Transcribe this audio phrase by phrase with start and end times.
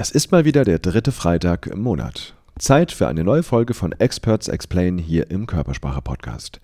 [0.00, 2.36] Es ist mal wieder der dritte Freitag im Monat.
[2.56, 6.60] Zeit für eine neue Folge von Experts Explain hier im Körpersprache Podcast.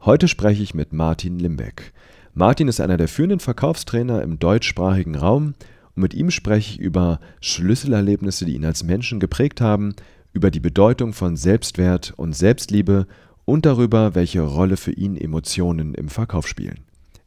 [0.00, 1.92] Heute spreche ich mit Martin Limbeck.
[2.32, 5.52] Martin ist einer der führenden Verkaufstrainer im deutschsprachigen Raum
[5.96, 9.94] und mit ihm spreche ich über Schlüsselerlebnisse, die ihn als Menschen geprägt haben,
[10.32, 13.06] über die Bedeutung von Selbstwert und Selbstliebe
[13.44, 16.78] und darüber, welche Rolle für ihn Emotionen im Verkauf spielen.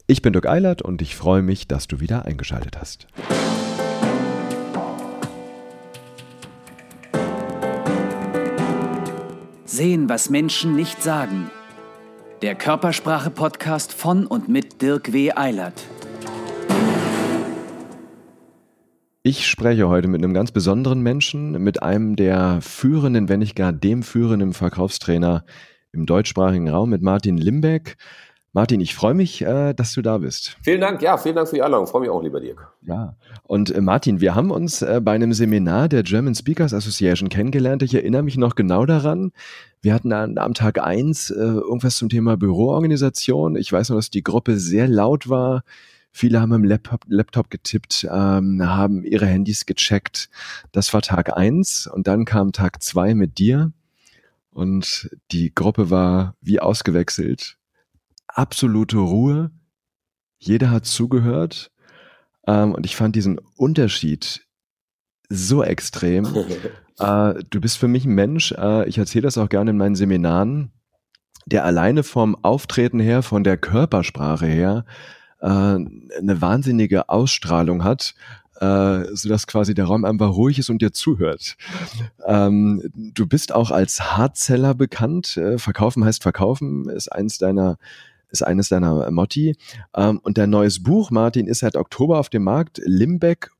[0.07, 3.05] Ich bin Dirk Eilert und ich freue mich, dass du wieder eingeschaltet hast.
[9.71, 11.49] Sehen, was Menschen nicht sagen.
[12.41, 15.31] Der Körpersprache-Podcast von und mit Dirk W.
[15.31, 15.87] Eilert.
[19.23, 23.71] Ich spreche heute mit einem ganz besonderen Menschen, mit einem der führenden, wenn nicht gar
[23.71, 25.45] dem führenden Verkaufstrainer
[25.93, 27.95] im deutschsprachigen Raum, mit Martin Limbeck.
[28.53, 30.57] Martin, ich freue mich, äh, dass du da bist.
[30.61, 31.87] Vielen Dank, ja, vielen Dank für die Einladung.
[31.87, 32.69] Freue mich auch, lieber Dirk.
[32.81, 37.29] Ja, und äh, Martin, wir haben uns äh, bei einem Seminar der German Speakers Association
[37.29, 37.81] kennengelernt.
[37.81, 39.31] Ich erinnere mich noch genau daran.
[39.81, 43.55] Wir hatten am Tag eins irgendwas zum Thema Büroorganisation.
[43.55, 45.63] Ich weiß noch, dass die Gruppe sehr laut war.
[46.11, 50.29] Viele haben im Laptop, Laptop getippt, ähm, haben ihre Handys gecheckt.
[50.71, 53.71] Das war Tag eins und dann kam Tag zwei mit dir
[54.51, 57.57] und die Gruppe war wie ausgewechselt
[58.33, 59.51] absolute Ruhe.
[60.39, 61.71] Jeder hat zugehört.
[62.47, 64.47] Ähm, und ich fand diesen Unterschied
[65.29, 66.25] so extrem.
[66.99, 69.95] äh, du bist für mich ein Mensch, äh, ich erzähle das auch gerne in meinen
[69.95, 70.71] Seminaren,
[71.45, 74.85] der alleine vom Auftreten her, von der Körpersprache her,
[75.39, 78.15] äh, eine wahnsinnige Ausstrahlung hat,
[78.59, 81.57] äh, sodass quasi der Raum einfach ruhig ist und dir zuhört.
[82.27, 85.35] Ähm, du bist auch als Hardseller bekannt.
[85.37, 87.77] Äh, verkaufen heißt verkaufen, ist eins deiner
[88.31, 89.55] ist eines deiner Motti.
[89.95, 92.81] Ähm, und dein neues Buch, Martin, ist seit Oktober auf dem Markt.
[92.83, 93.51] Limbeck.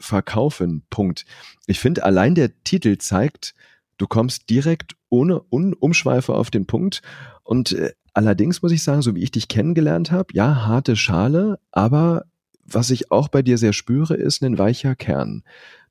[0.00, 0.84] Verkaufen.
[1.66, 3.54] Ich finde, allein der Titel zeigt,
[3.98, 7.02] du kommst direkt ohne Umschweife auf den Punkt.
[7.42, 11.58] Und äh, allerdings muss ich sagen, so wie ich dich kennengelernt habe, ja, harte Schale,
[11.72, 12.24] aber
[12.64, 15.42] was ich auch bei dir sehr spüre, ist ein weicher Kern.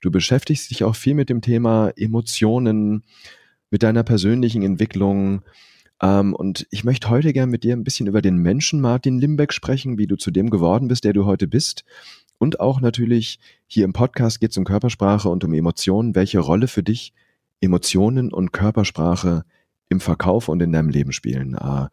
[0.02, 3.04] Du beschäftigst dich auch viel mit dem Thema Emotionen,
[3.70, 5.44] mit deiner persönlichen Entwicklung,
[6.02, 9.54] ähm, und ich möchte heute gerne mit dir ein bisschen über den Menschen Martin Limbeck
[9.54, 11.84] sprechen, wie du zu dem geworden bist, der du heute bist.
[12.38, 16.16] Und auch natürlich hier im Podcast geht es um Körpersprache und um Emotionen.
[16.16, 17.14] Welche Rolle für dich
[17.60, 19.44] Emotionen und Körpersprache
[19.90, 21.56] im Verkauf und in deinem Leben spielen?
[21.56, 21.88] Äh,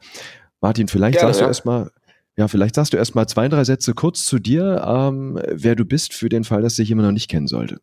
[0.61, 1.47] Martin, vielleicht Gerne, sagst ja.
[1.47, 1.91] du erstmal,
[2.37, 6.15] ja, vielleicht sagst du erstmal zwei, drei Sätze kurz zu dir, ähm, wer du bist,
[6.15, 7.81] für den Fall, dass sich jemand noch nicht kennen sollte.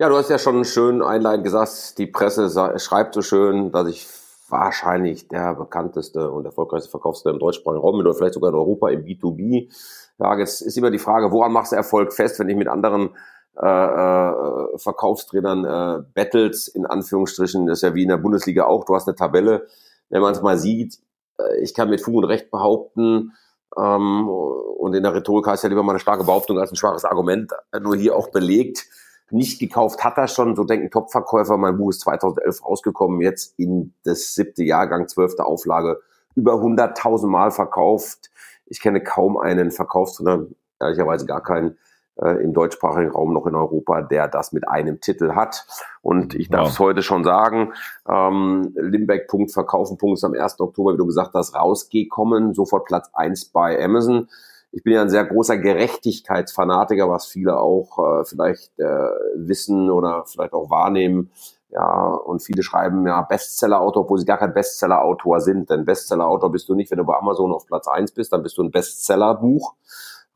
[0.00, 2.50] Ja, du hast ja schon schön einleitend gesagt, die Presse
[2.80, 4.04] schreibt so schön, dass ich
[4.48, 9.04] wahrscheinlich der bekannteste und erfolgreichste Verkaufsstelle im deutschsprachigen Raum oder vielleicht sogar in Europa im
[9.04, 9.70] B2B.
[10.18, 13.10] Ja, jetzt ist immer die Frage, woran machst du Erfolg fest, wenn ich mit anderen
[13.56, 18.84] äh, äh, Verkaufstrainern äh, battles, in Anführungsstrichen, das ist ja wie in der Bundesliga auch,
[18.84, 19.66] du hast eine Tabelle,
[20.10, 20.98] wenn man es mal sieht,
[21.38, 23.32] äh, ich kann mit Fug und Recht behaupten,
[23.76, 27.04] ähm, und in der Rhetorik heißt ja lieber mal eine starke Behauptung als ein schwaches
[27.04, 28.86] Argument, nur hier auch belegt,
[29.30, 31.56] nicht gekauft hat er schon, so denken Topverkäufer.
[31.56, 36.00] Mein Buch ist 2011 rausgekommen, jetzt in das siebte Jahrgang, zwölfte Auflage,
[36.34, 38.30] über 100.000 Mal verkauft.
[38.66, 40.46] Ich kenne kaum einen Verkaufstrainer,
[40.80, 41.78] ehrlicherweise gar keinen,
[42.16, 45.66] äh, im deutschsprachigen Raum noch in Europa, der das mit einem Titel hat.
[46.02, 47.72] Und ich darf es heute schon sagen,
[48.08, 50.60] ähm, Limbeck Punkt Verkaufen Punkt ist am 1.
[50.60, 54.28] Oktober, wie du gesagt hast, rausgekommen, sofort Platz eins bei Amazon
[54.74, 60.24] ich bin ja ein sehr großer Gerechtigkeitsfanatiker, was viele auch äh, vielleicht äh, wissen oder
[60.26, 61.30] vielleicht auch wahrnehmen.
[61.70, 65.70] Ja, und viele schreiben ja Bestseller-Autor, obwohl sie gar kein Bestseller-Autor sind.
[65.70, 68.58] Denn Bestseller-Autor bist du nicht, wenn du bei Amazon auf Platz eins bist, dann bist
[68.58, 69.74] du ein Bestseller-Buch.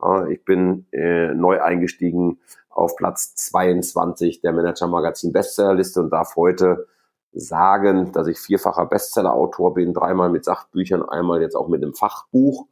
[0.01, 2.39] Äh, ich bin äh, neu eingestiegen
[2.69, 6.87] auf Platz 22 der Manager-Magazin Bestsellerliste und darf heute
[7.33, 12.67] sagen, dass ich vierfacher Bestseller-Autor bin, dreimal mit Sachbüchern, einmal jetzt auch mit einem Fachbuch.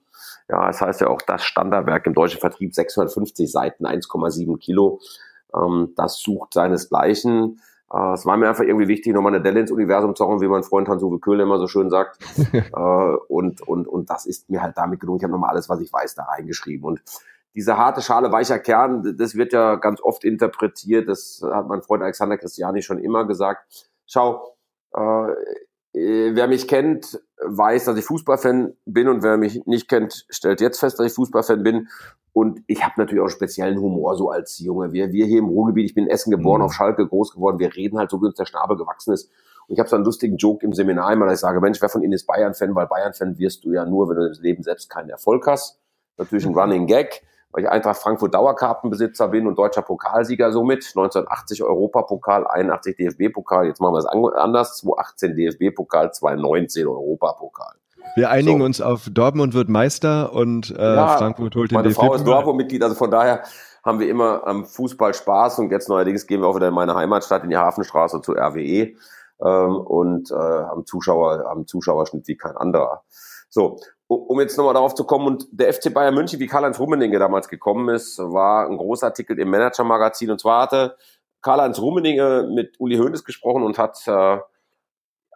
[0.49, 4.99] Ja, das heißt ja auch das Standardwerk im deutschen Vertrieb 650 Seiten, 1,7 Kilo.
[5.53, 7.61] Ähm, das sucht seinesgleichen.
[7.91, 10.47] Äh, es war mir einfach irgendwie wichtig, nochmal eine Delle ins Universum zu hauen, wie
[10.47, 12.19] mein Freund Hans-Uwe Köhler immer so schön sagt.
[12.53, 12.59] äh,
[13.27, 15.17] und, und, und das ist mir halt damit gelungen.
[15.17, 16.85] Ich habe nochmal alles, was ich weiß, da reingeschrieben.
[16.85, 17.01] Und
[17.55, 21.07] diese harte Schale, weicher Kern, das wird ja ganz oft interpretiert.
[21.07, 23.89] Das hat mein Freund Alexander Christiani schon immer gesagt.
[24.05, 24.55] Schau,
[24.95, 25.31] äh,
[25.97, 30.61] äh, wer mich kennt, weiß, dass ich Fußballfan bin und wer mich nicht kennt, stellt
[30.61, 31.87] jetzt fest, dass ich Fußballfan bin.
[32.33, 34.91] Und ich habe natürlich auch einen speziellen Humor so als Junge.
[34.91, 36.65] Wir, wir hier im Ruhrgebiet, ich bin in Essen geboren, mhm.
[36.65, 39.31] auf Schalke groß geworden, wir reden halt so, wie uns der Schnabel gewachsen ist.
[39.67, 41.89] Und ich habe so einen lustigen Joke im Seminar immer, dass ich sage, Mensch, wer
[41.89, 42.73] von Ihnen ist Bayern-Fan?
[42.73, 45.79] Weil Bayern-Fan wirst du ja nur, wenn du im Leben selbst keinen Erfolg hast.
[46.17, 47.23] Natürlich ein Running Gag.
[47.51, 50.85] Weil ich Eintracht Frankfurt Dauerkartenbesitzer bin und deutscher Pokalsieger somit.
[50.95, 57.73] 1980 Europapokal, 81 DFB-Pokal, jetzt machen wir es anders, 2018 DFB-Pokal, 2019 Europapokal.
[58.15, 58.65] Wir einigen so.
[58.65, 62.81] uns auf Dortmund wird Meister und äh, ja, Frankfurt holt den Meine Frau ist Dortmund-Mitglied,
[62.83, 63.43] also von daher
[63.83, 66.95] haben wir immer am Fußball Spaß und jetzt neuerdings gehen wir auch wieder in meine
[66.95, 68.93] Heimatstadt, in die Hafenstraße zur RWE
[69.41, 73.03] ähm, und äh, haben Zuschauer, haben Zuschauerschnitt wie kein anderer.
[73.49, 77.19] So, um jetzt nochmal darauf zu kommen, und der FC Bayern München, wie Karl-Heinz Rummenigge
[77.19, 80.31] damals gekommen ist, war ein Großartikel im Manager-Magazin.
[80.31, 80.95] Und zwar hatte
[81.41, 84.39] Karl-Heinz Rummenigge mit Uli Hoeneß gesprochen und hat äh,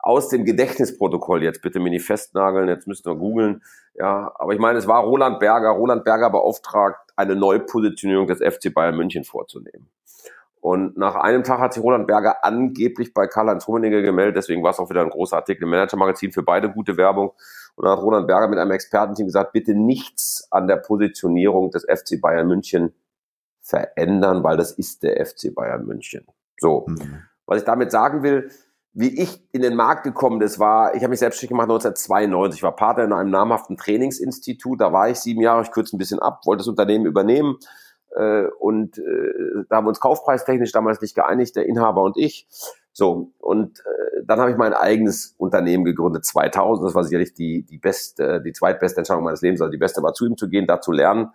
[0.02, 3.62] aus dem Gedächtnisprotokoll, jetzt bitte mir nicht festnageln, jetzt müsst ihr googeln,
[3.94, 8.74] ja, aber ich meine, es war Roland Berger, Roland Berger beauftragt, eine Neupositionierung des FC
[8.74, 9.90] Bayern München vorzunehmen.
[10.60, 14.72] Und nach einem Tag hat sich Roland Berger angeblich bei Karl-Heinz Rummenigge gemeldet, deswegen war
[14.72, 17.34] es auch wieder ein großer Artikel im Manager-Magazin für beide gute Werbung.
[17.76, 21.84] Und dann hat Roland Berger mit einem Expertenteam gesagt, bitte nichts an der Positionierung des
[21.84, 22.94] FC Bayern München
[23.62, 26.26] verändern, weil das ist der FC Bayern München.
[26.60, 26.86] So.
[26.88, 27.24] Mhm.
[27.46, 28.52] Was ich damit sagen will,
[28.94, 32.60] wie ich in den Markt gekommen bin, das war, ich habe mich selbstständig gemacht 1992,
[32.60, 36.00] ich war Partner in einem namhaften Trainingsinstitut, da war ich sieben Jahre, ich kürze ein
[36.00, 37.58] bisschen ab, wollte das Unternehmen übernehmen
[38.60, 42.48] und äh, da haben wir uns kaufpreistechnisch damals nicht geeinigt, der Inhaber und ich.
[42.94, 47.64] So, und äh, dann habe ich mein eigenes Unternehmen gegründet, 2000, das war sicherlich die,
[47.64, 50.68] die beste, die zweitbeste Entscheidung meines Lebens, also die beste war zu ihm zu gehen,
[50.68, 51.30] da zu lernen.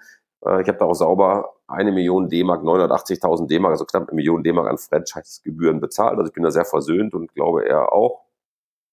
[0.45, 4.43] Äh, ich habe da auch sauber eine Million D-Mark, 980.000 D-Mark, also knapp eine Million
[4.43, 6.19] D-Mark an Franchise-Gebühren bezahlt.
[6.19, 8.27] Also ich bin da sehr versöhnt und glaube er auch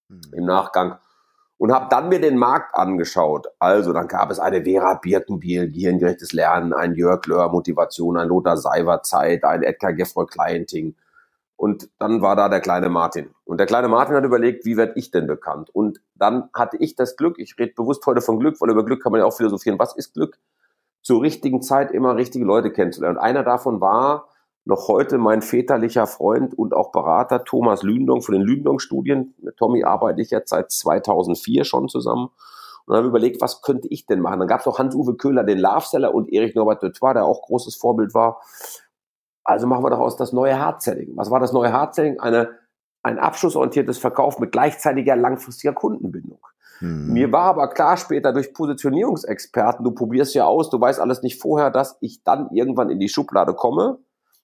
[0.07, 0.21] mhm.
[0.33, 0.99] im Nachgang.
[1.63, 3.47] Und habe dann mir den Markt angeschaut.
[3.57, 8.57] Also dann gab es eine Vera Birkenbiel, gehirngerechtes Lernen, ein Jörg Löhr Motivation, ein Lothar
[8.57, 10.97] Seiver Zeit, ein Edgar Geffroy Clienting.
[11.55, 13.29] Und dann war da der kleine Martin.
[13.45, 15.69] Und der kleine Martin hat überlegt, wie werde ich denn bekannt?
[15.69, 19.01] Und dann hatte ich das Glück, ich rede bewusst heute von Glück, weil über Glück
[19.01, 20.37] kann man ja auch philosophieren, was ist Glück?
[21.03, 23.17] zur richtigen Zeit immer richtige Leute kennenzulernen.
[23.17, 24.29] Und einer davon war
[24.65, 29.35] noch heute mein väterlicher Freund und auch Berater Thomas Lündong von den Lündong-Studien.
[29.41, 32.29] Mit Tommy arbeite ich jetzt seit 2004 schon zusammen.
[32.85, 34.39] Und dann habe ich überlegt, was könnte ich denn machen?
[34.39, 37.75] Dann gab es noch Hans-Uwe Köhler, den Love-Seller und Erich Norbert Dutois, der auch großes
[37.75, 38.41] Vorbild war.
[39.43, 41.11] Also machen wir daraus das neue Hard-Selling.
[41.15, 42.19] Was war das neue Hard-Selling?
[42.19, 42.51] Eine,
[43.01, 46.39] ein abschlussorientiertes Verkauf mit gleichzeitiger langfristiger Kundenbindung.
[46.79, 47.13] Mhm.
[47.13, 51.41] Mir war aber klar später durch Positionierungsexperten, du probierst ja aus, du weißt alles nicht
[51.41, 53.99] vorher, dass ich dann irgendwann in die Schublade komme.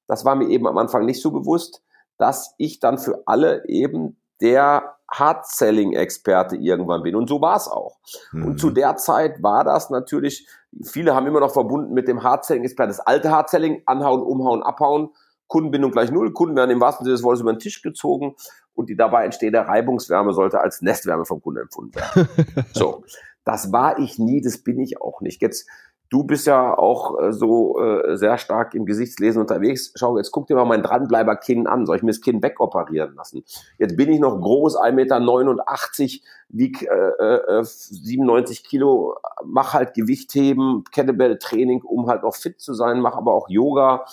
[0.10, 1.82] Das war mir eben am Anfang nicht so bewusst,
[2.18, 7.16] dass ich dann für alle eben der Hard-Selling-Experte irgendwann bin.
[7.16, 7.98] Und so war es auch.
[8.32, 8.46] Mhm.
[8.46, 10.48] Und zu der Zeit war das natürlich,
[10.84, 15.10] viele haben immer noch verbunden mit dem Hard-Selling-Experten, das alte Hard-Selling, anhauen, umhauen, abhauen,
[15.48, 18.36] Kundenbindung gleich null, Kunden werden im wahrsten Sinne des Wortes über den Tisch gezogen
[18.76, 22.30] und die dabei entstehende Reibungswärme sollte als Nestwärme vom Kunden empfunden werden.
[22.74, 23.04] so,
[23.46, 25.42] das war ich nie, das bin ich auch nicht.
[25.42, 25.68] Jetzt,
[26.10, 29.92] du bist ja auch äh, so äh, sehr stark im Gesichtslesen unterwegs.
[29.96, 31.86] Schau, jetzt guck dir mal mein Dranbleiber-Kinn an.
[31.86, 33.44] Soll ich mir das Kinn wegoperieren lassen?
[33.78, 39.16] Jetzt bin ich noch groß, 1,89 Meter, wieg äh, äh, 97 Kilo,
[39.46, 44.06] mach halt Gewichtheben, Kettlebell-Training, um halt noch fit zu sein, mach aber auch Yoga.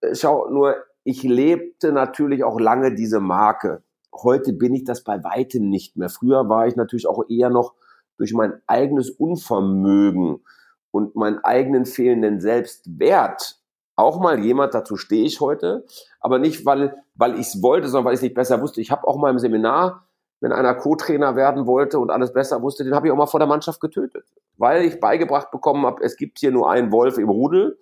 [0.00, 3.82] Äh, schau, nur ich lebte natürlich auch lange diese Marke.
[4.14, 6.08] Heute bin ich das bei weitem nicht mehr.
[6.08, 7.74] Früher war ich natürlich auch eher noch
[8.16, 10.40] durch mein eigenes Unvermögen
[10.90, 13.58] und meinen eigenen fehlenden Selbstwert
[13.98, 15.84] auch mal jemand, dazu stehe ich heute,
[16.20, 18.80] aber nicht, weil, weil ich es wollte, sondern weil ich es nicht besser wusste.
[18.80, 20.06] Ich habe auch mal im Seminar,
[20.40, 23.40] wenn einer Co-Trainer werden wollte und alles besser wusste, den habe ich auch mal vor
[23.40, 24.24] der Mannschaft getötet,
[24.56, 27.76] weil ich beigebracht bekommen habe, es gibt hier nur einen Wolf im Rudel,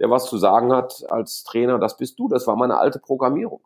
[0.00, 3.60] der was zu sagen hat als Trainer, das bist du, das war meine alte Programmierung.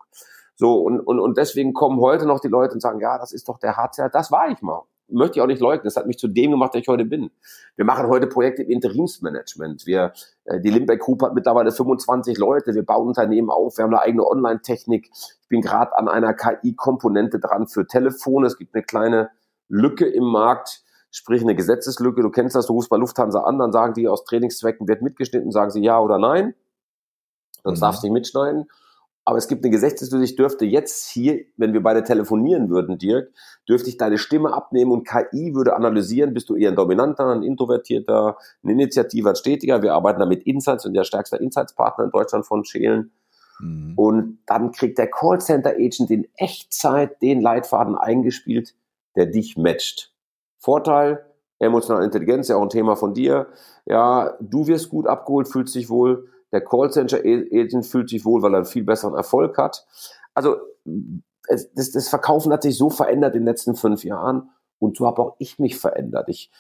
[0.57, 3.49] So, und, und, und deswegen kommen heute noch die Leute und sagen, ja, das ist
[3.49, 4.83] doch der HCR, das war ich mal.
[5.09, 5.85] Möchte ich auch nicht leugnen.
[5.85, 7.31] Das hat mich zu dem gemacht, der ich heute bin.
[7.77, 9.87] Wir machen heute Projekte im Interimsmanagement.
[9.87, 10.13] Wir,
[10.45, 12.75] äh, die Limbeck Group hat mittlerweile 25 Leute.
[12.75, 13.77] Wir bauen Unternehmen auf.
[13.77, 15.11] Wir haben eine eigene Online-Technik.
[15.13, 18.47] Ich bin gerade an einer KI-Komponente dran für Telefone.
[18.47, 19.31] Es gibt eine kleine
[19.69, 22.23] Lücke im Markt, sprich eine Gesetzeslücke.
[22.23, 25.51] Du kennst das, du rufst bei Lufthansa an, dann sagen die aus Trainingszwecken wird mitgeschnitten,
[25.51, 26.55] sagen sie ja oder nein.
[27.63, 27.83] Sonst mhm.
[27.83, 28.69] darfst du nicht mitschneiden.
[29.27, 33.33] Aber es gibt eine Gesetzeslücke, ich dürfte jetzt hier, wenn wir beide telefonieren würden, Dirk,
[33.67, 37.43] dürfte ich deine Stimme abnehmen und KI würde analysieren, bist du eher ein Dominanter, ein
[37.43, 39.83] Introvertierter, ein Initiativer, ein Stetiger.
[39.83, 43.13] Wir arbeiten da mit Insights und der stärkste Insights-Partner in Deutschland von Schälen.
[43.61, 43.95] Mhm.
[43.97, 48.75] Und dann kriegt der Callcenter-Agent in Echtzeit den Leitfaden eingespielt,
[49.17, 50.13] der dich matcht.
[50.59, 51.25] Vorteil,
[51.59, 53.47] emotionale Intelligenz, ja auch ein Thema von dir.
[53.87, 58.59] Ja, du wirst gut abgeholt, fühlst dich wohl der Callcenter-Agent fühlt sich wohl, weil er
[58.59, 59.87] einen viel besseren Erfolg hat.
[60.33, 60.57] Also
[61.49, 65.07] es, das, das Verkaufen hat sich so verändert in den letzten fünf Jahren und so
[65.07, 66.29] habe auch ich mich verändert.
[66.29, 66.51] Ich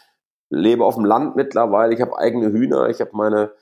[0.51, 3.53] lebe auf dem Land mittlerweile, ich habe eigene Hühner, ich habe meine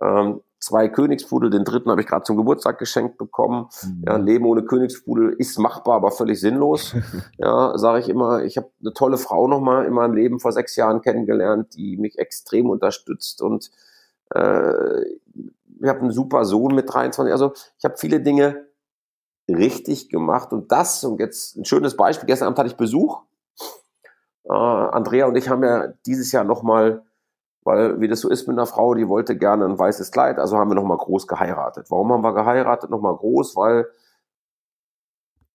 [0.00, 3.68] Ähm, zwei Königspudel, den dritten habe ich gerade zum Geburtstag geschenkt bekommen.
[3.82, 4.04] Mhm.
[4.06, 6.94] Ja, ein Leben ohne Königspudel ist machbar, aber völlig sinnlos.
[7.38, 10.76] ja, sage ich immer, ich habe eine tolle Frau nochmal in meinem Leben vor sechs
[10.76, 13.70] Jahren kennengelernt, die mich extrem unterstützt und
[14.30, 15.02] äh,
[15.82, 17.32] ich habe einen super Sohn mit 23.
[17.32, 18.66] Also ich habe viele Dinge
[19.48, 23.22] richtig gemacht und das, und jetzt ein schönes Beispiel, gestern Abend hatte ich Besuch.
[24.44, 27.02] Äh, Andrea und ich haben ja dieses Jahr nochmal
[27.64, 30.56] weil wie das so ist mit einer Frau, die wollte gerne ein weißes Kleid, also
[30.56, 31.90] haben wir nochmal groß geheiratet.
[31.90, 33.56] Warum haben wir geheiratet nochmal groß?
[33.56, 33.86] Weil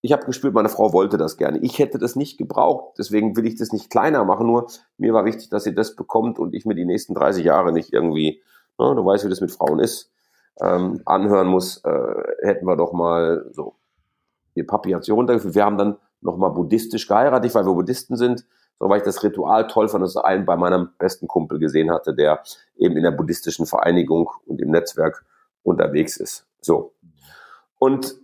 [0.02, 1.58] ich habe gespürt, meine Frau wollte das gerne.
[1.60, 4.68] Ich hätte das nicht gebraucht, deswegen will ich das nicht kleiner machen, nur
[4.98, 7.92] mir war wichtig, dass sie das bekommt und ich mir die nächsten 30 Jahre nicht
[7.92, 8.42] irgendwie,
[8.78, 10.12] ne, du weißt, wie das mit Frauen ist,
[10.62, 13.76] ähm, anhören muss, äh, hätten wir doch mal so,
[14.56, 15.56] ihr Papi hat sie runtergeführt.
[15.56, 18.46] Wir haben dann nochmal buddhistisch geheiratet, weil wir Buddhisten sind
[18.80, 22.14] so weil ich das Ritual toll fand, dass einen bei meinem besten Kumpel gesehen hatte,
[22.14, 22.44] der
[22.76, 25.26] eben in der buddhistischen Vereinigung und im Netzwerk
[25.64, 26.46] unterwegs ist.
[26.62, 26.94] So.
[27.80, 28.16] Und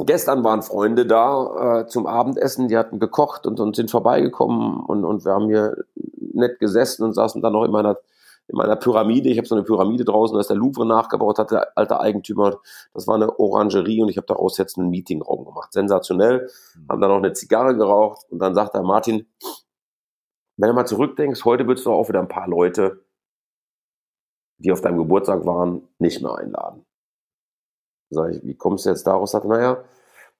[0.00, 5.04] gestern waren Freunde da äh, zum Abendessen, die hatten gekocht und, und sind vorbeigekommen und,
[5.04, 5.76] und wir haben hier
[6.32, 7.98] nett gesessen und saßen dann noch in meiner
[8.48, 9.30] in meiner Pyramide.
[9.30, 12.60] Ich habe so eine Pyramide draußen, da ist der Louvre nachgebaut, hat der alte Eigentümer.
[12.92, 15.72] Das war eine Orangerie und ich habe daraus jetzt einen Meetingraum gemacht.
[15.72, 16.50] Sensationell.
[16.74, 16.88] Mhm.
[16.88, 19.26] Haben dann noch eine Zigarre geraucht und dann sagt er, Martin,
[20.56, 23.04] wenn du mal zurückdenkst, heute würdest du auch wieder ein paar Leute,
[24.58, 26.84] die auf deinem Geburtstag waren, nicht mehr einladen.
[28.10, 29.32] Sag ich, wie kommst du jetzt daraus?
[29.32, 29.82] Sagt, naja,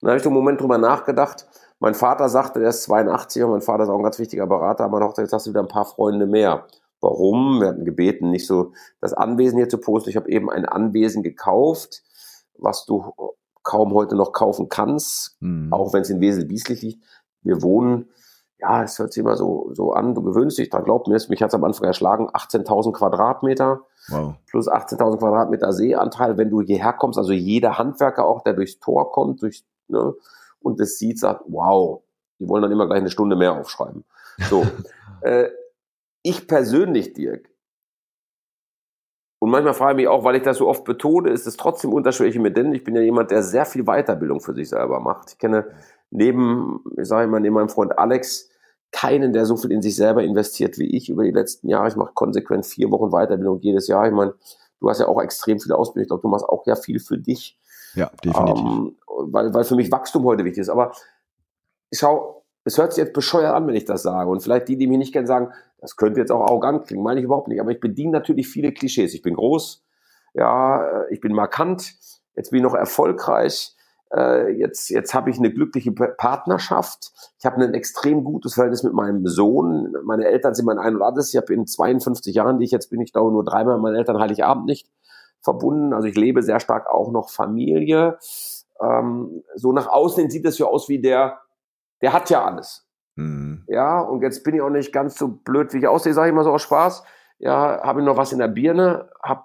[0.00, 1.46] dann habe ich einen Moment drüber nachgedacht.
[1.80, 4.84] Mein Vater sagte, der ist 82 und mein Vater ist auch ein ganz wichtiger Berater,
[4.84, 6.66] aber noch, jetzt hast du wieder ein paar Freunde mehr.
[7.04, 7.60] Warum?
[7.60, 10.08] Wir hatten gebeten, nicht so das Anwesen hier zu posten.
[10.08, 12.02] Ich habe eben ein Anwesen gekauft,
[12.56, 13.12] was du
[13.62, 15.72] kaum heute noch kaufen kannst, mhm.
[15.72, 17.04] auch wenn es in Wesel Bieslich liegt.
[17.42, 18.08] Wir wohnen,
[18.58, 21.42] ja, es hört sich immer so, so an, du gewöhnst dich dran, glaub mir, mich
[21.42, 24.34] hat es am Anfang erschlagen, 18.000 Quadratmeter wow.
[24.46, 29.12] plus 18.000 Quadratmeter Seeanteil, wenn du hierher kommst, also jeder Handwerker auch, der durchs Tor
[29.12, 30.14] kommt, durch, ne,
[30.60, 32.02] und es sieht, sagt, wow,
[32.38, 34.04] die wollen dann immer gleich eine Stunde mehr aufschreiben.
[34.48, 34.64] So,
[35.20, 35.48] äh,
[36.24, 37.48] ich persönlich, Dirk,
[39.44, 41.92] und manchmal frage ich mich auch, weil ich das so oft betone, ist es trotzdem
[41.92, 45.32] unterschiedlich mit denn ich bin ja jemand, der sehr viel Weiterbildung für sich selber macht.
[45.32, 45.66] Ich kenne
[46.10, 48.48] neben, ich sage immer, neben meinem Freund Alex
[48.90, 51.88] keinen, der so viel in sich selber investiert wie ich über die letzten Jahre.
[51.88, 54.06] Ich mache konsequent vier Wochen Weiterbildung jedes Jahr.
[54.06, 54.32] Ich meine,
[54.80, 56.04] du hast ja auch extrem viele Ausbildung.
[56.04, 57.58] Ich glaube, du machst auch ja viel für dich.
[57.94, 58.64] Ja, definitiv.
[58.64, 60.70] Ähm, weil, weil für mich Wachstum heute wichtig ist.
[60.70, 60.92] Aber
[61.92, 64.30] schau, es hört sich jetzt bescheuert an, wenn ich das sage.
[64.30, 65.52] Und vielleicht die, die mich nicht kennen, sagen,
[65.84, 67.60] das könnte jetzt auch arrogant klingen, meine ich überhaupt nicht.
[67.60, 69.12] Aber ich bediene natürlich viele Klischees.
[69.12, 69.84] Ich bin groß,
[70.32, 71.94] ja, äh, ich bin markant,
[72.34, 73.76] jetzt bin ich noch erfolgreich,
[74.10, 77.12] äh, jetzt, jetzt habe ich eine glückliche Partnerschaft.
[77.38, 79.94] Ich habe ein extrem gutes Verhältnis mit meinem Sohn.
[80.04, 81.34] Meine Eltern sind mein Ein und Alles.
[81.34, 84.18] Ich habe in 52 Jahren, die ich jetzt bin, ich glaube nur dreimal meinen Eltern
[84.18, 84.88] Heiligabend nicht
[85.42, 85.92] verbunden.
[85.92, 88.18] Also ich lebe sehr stark auch noch Familie.
[88.80, 91.40] Ähm, so nach außen sieht es ja aus wie der
[92.04, 92.83] der hat ja alles.
[93.16, 93.64] Mhm.
[93.68, 96.34] Ja, und jetzt bin ich auch nicht ganz so blöd, wie ich aussehe, sage ich
[96.34, 97.04] mal so aus Spaß.
[97.38, 99.44] Ja, habe ich noch was in der Birne, habe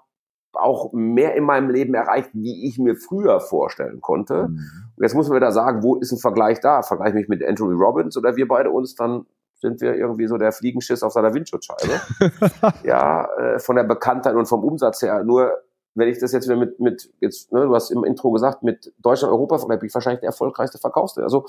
[0.52, 4.48] auch mehr in meinem Leben erreicht, wie ich mir früher vorstellen konnte.
[4.48, 4.60] Mhm.
[5.00, 6.82] Jetzt muss man wieder sagen, wo ist ein Vergleich da?
[6.82, 9.26] Vergleich mich mit Andrew Robbins oder wir beide uns, dann
[9.60, 12.00] sind wir irgendwie so der Fliegenschiss auf seiner Windschutzscheibe.
[12.82, 15.22] ja, äh, von der Bekanntheit und vom Umsatz her.
[15.22, 15.52] Nur
[15.94, 18.92] wenn ich das jetzt wieder mit, mit jetzt, ne, du hast im Intro gesagt, mit
[18.98, 21.24] Deutschland, Europa, bin ich wahrscheinlich der erfolgreichste Verkaufsstelle.
[21.24, 21.46] Also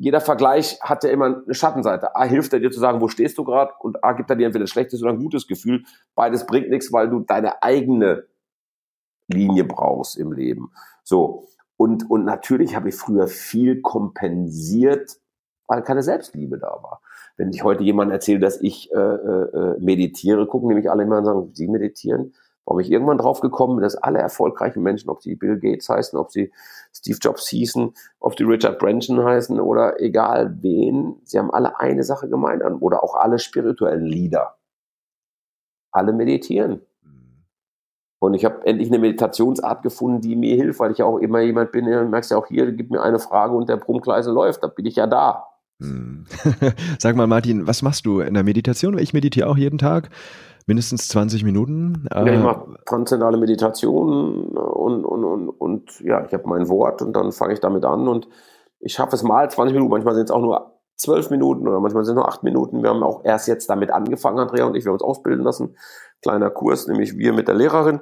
[0.00, 2.16] jeder Vergleich hat ja immer eine Schattenseite.
[2.16, 4.46] A hilft er dir zu sagen, wo stehst du gerade und A gibt er dir
[4.46, 5.84] entweder ein schlechtes oder ein gutes Gefühl.
[6.14, 8.24] Beides bringt nichts, weil du deine eigene
[9.28, 10.72] Linie brauchst im Leben.
[11.04, 11.48] So.
[11.76, 15.18] Und, und natürlich habe ich früher viel kompensiert,
[15.66, 17.02] weil keine Selbstliebe da war.
[17.36, 21.26] Wenn ich heute jemand erzähle, dass ich äh, äh, meditiere, gucken nämlich alle immer und
[21.26, 22.32] sagen, sie meditieren.
[22.64, 26.18] Warum ich irgendwann drauf gekommen bin, dass alle erfolgreichen Menschen, ob sie Bill Gates heißen,
[26.18, 26.52] ob sie
[26.92, 32.04] Steve Jobs hießen, ob sie Richard Branson heißen oder egal wen, sie haben alle eine
[32.04, 34.56] Sache gemeinsam oder auch alle spirituellen Leader.
[35.90, 36.82] Alle meditieren.
[37.02, 37.44] Mhm.
[38.20, 41.40] Und ich habe endlich eine Meditationsart gefunden, die mir hilft, weil ich ja auch immer
[41.40, 44.62] jemand bin, du merkst ja auch hier, gib mir eine Frage und der Brummkreisel läuft,
[44.62, 45.46] da bin ich ja da.
[45.80, 46.26] Mhm.
[46.98, 48.98] Sag mal, Martin, was machst du in der Meditation?
[48.98, 50.10] Ich meditiere auch jeden Tag
[50.66, 52.06] mindestens 20 Minuten.
[52.12, 57.02] Ja, ich äh, mache transzendale Meditation und, und, und, und ja, ich habe mein Wort
[57.02, 58.28] und dann fange ich damit an und
[58.80, 62.04] ich schaffe es mal 20 Minuten, manchmal sind es auch nur 12 Minuten oder manchmal
[62.04, 62.82] sind es nur 8 Minuten.
[62.82, 65.76] Wir haben auch erst jetzt damit angefangen, Andrea und ich, wir haben uns ausbilden lassen.
[66.22, 68.00] Kleiner Kurs, nämlich wir mit der Lehrerin.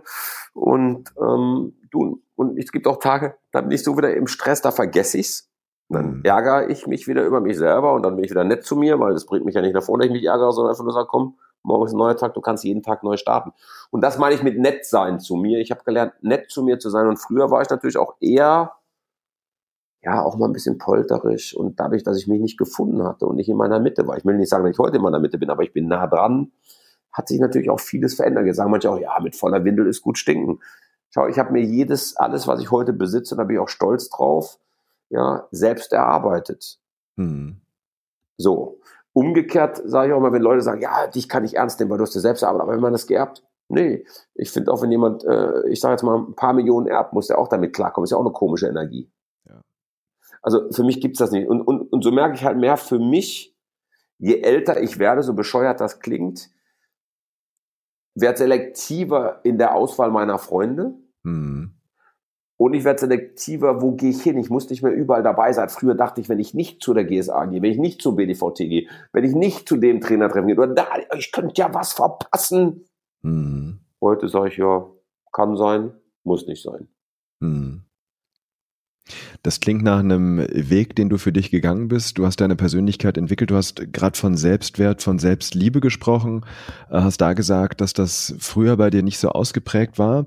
[0.53, 4.61] Und ähm, du, und es gibt auch Tage, da bin ich so wieder im Stress,
[4.62, 5.49] da vergesse ich's.
[5.88, 6.23] Dann mhm.
[6.25, 9.00] ärgere ich mich wieder über mich selber und dann bin ich wieder nett zu mir,
[9.00, 10.93] weil das bringt mich ja nicht nach vorne, dass ich mich ärgere, sondern einfach nur
[10.93, 13.53] sage, komm, morgen ist ein neuer Tag, du kannst jeden Tag neu starten.
[13.91, 15.59] Und das meine ich mit nett sein zu mir.
[15.61, 17.07] Ich habe gelernt, nett zu mir zu sein.
[17.07, 18.73] Und früher war ich natürlich auch eher,
[20.03, 21.55] ja, auch mal ein bisschen polterisch.
[21.55, 24.25] Und dadurch, dass ich mich nicht gefunden hatte und nicht in meiner Mitte war, ich
[24.25, 26.53] will nicht sagen, dass ich heute in meiner Mitte bin, aber ich bin nah dran,
[27.12, 28.47] hat sich natürlich auch vieles verändert.
[28.47, 30.61] Jetzt sagen manche auch, ja, mit voller Windel ist gut stinken.
[31.11, 34.09] Schau, ich habe mir jedes, alles, was ich heute besitze, da bin ich auch stolz
[34.11, 34.59] drauf,
[35.09, 36.79] ja, selbst erarbeitet.
[37.17, 37.61] Hm.
[38.37, 38.81] So.
[39.19, 41.99] Umgekehrt sage ich auch mal, wenn Leute sagen, ja, dich kann ich ernst nehmen, weil
[41.99, 44.07] du hast dir selbst erarbeitet, aber wenn man das geerbt, nee.
[44.37, 47.27] Ich finde auch, wenn jemand, äh, ich sage jetzt mal, ein paar Millionen erbt, muss
[47.27, 48.05] der auch damit klarkommen.
[48.05, 49.11] Ist ja auch eine komische Energie.
[49.49, 49.61] Ja.
[50.41, 51.49] Also für mich gibt's das nicht.
[51.49, 53.57] Und, und, und so merke ich halt mehr für mich,
[54.19, 56.49] je älter ich werde, so bescheuert das klingt,
[58.15, 60.95] werde selektiver in der Auswahl meiner Freunde.
[61.25, 61.75] Mhm.
[62.59, 64.37] Und ich werde selektiver, wo gehe ich hin?
[64.37, 65.69] Ich muss nicht mehr überall dabei sein.
[65.69, 68.59] Früher dachte ich, wenn ich nicht zu der GSA gehe, wenn ich nicht zum BDVT
[68.59, 72.85] gehe, wenn ich nicht zu dem Trainertreffen gehe, oder da, ich könnte ja was verpassen.
[73.23, 73.79] Mhm.
[74.00, 74.85] Heute sage ich ja,
[75.33, 75.93] kann sein,
[76.25, 76.88] muss nicht sein.
[77.38, 77.85] Mhm.
[79.43, 82.19] Das klingt nach einem Weg, den du für dich gegangen bist.
[82.19, 83.50] Du hast deine Persönlichkeit entwickelt.
[83.50, 86.45] Du hast gerade von Selbstwert, von Selbstliebe gesprochen.
[86.91, 90.27] Äh, hast da gesagt, dass das früher bei dir nicht so ausgeprägt war.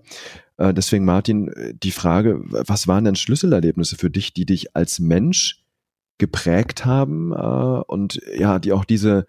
[0.62, 5.64] Äh, deswegen, Martin, die Frage, was waren denn Schlüsselerlebnisse für dich, die dich als Mensch
[6.20, 9.26] geprägt haben äh, und ja, die auch diese,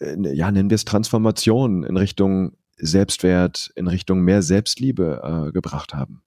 [0.00, 6.24] ja, nennen wir es Transformation in Richtung Selbstwert, in Richtung mehr Selbstliebe gebracht haben?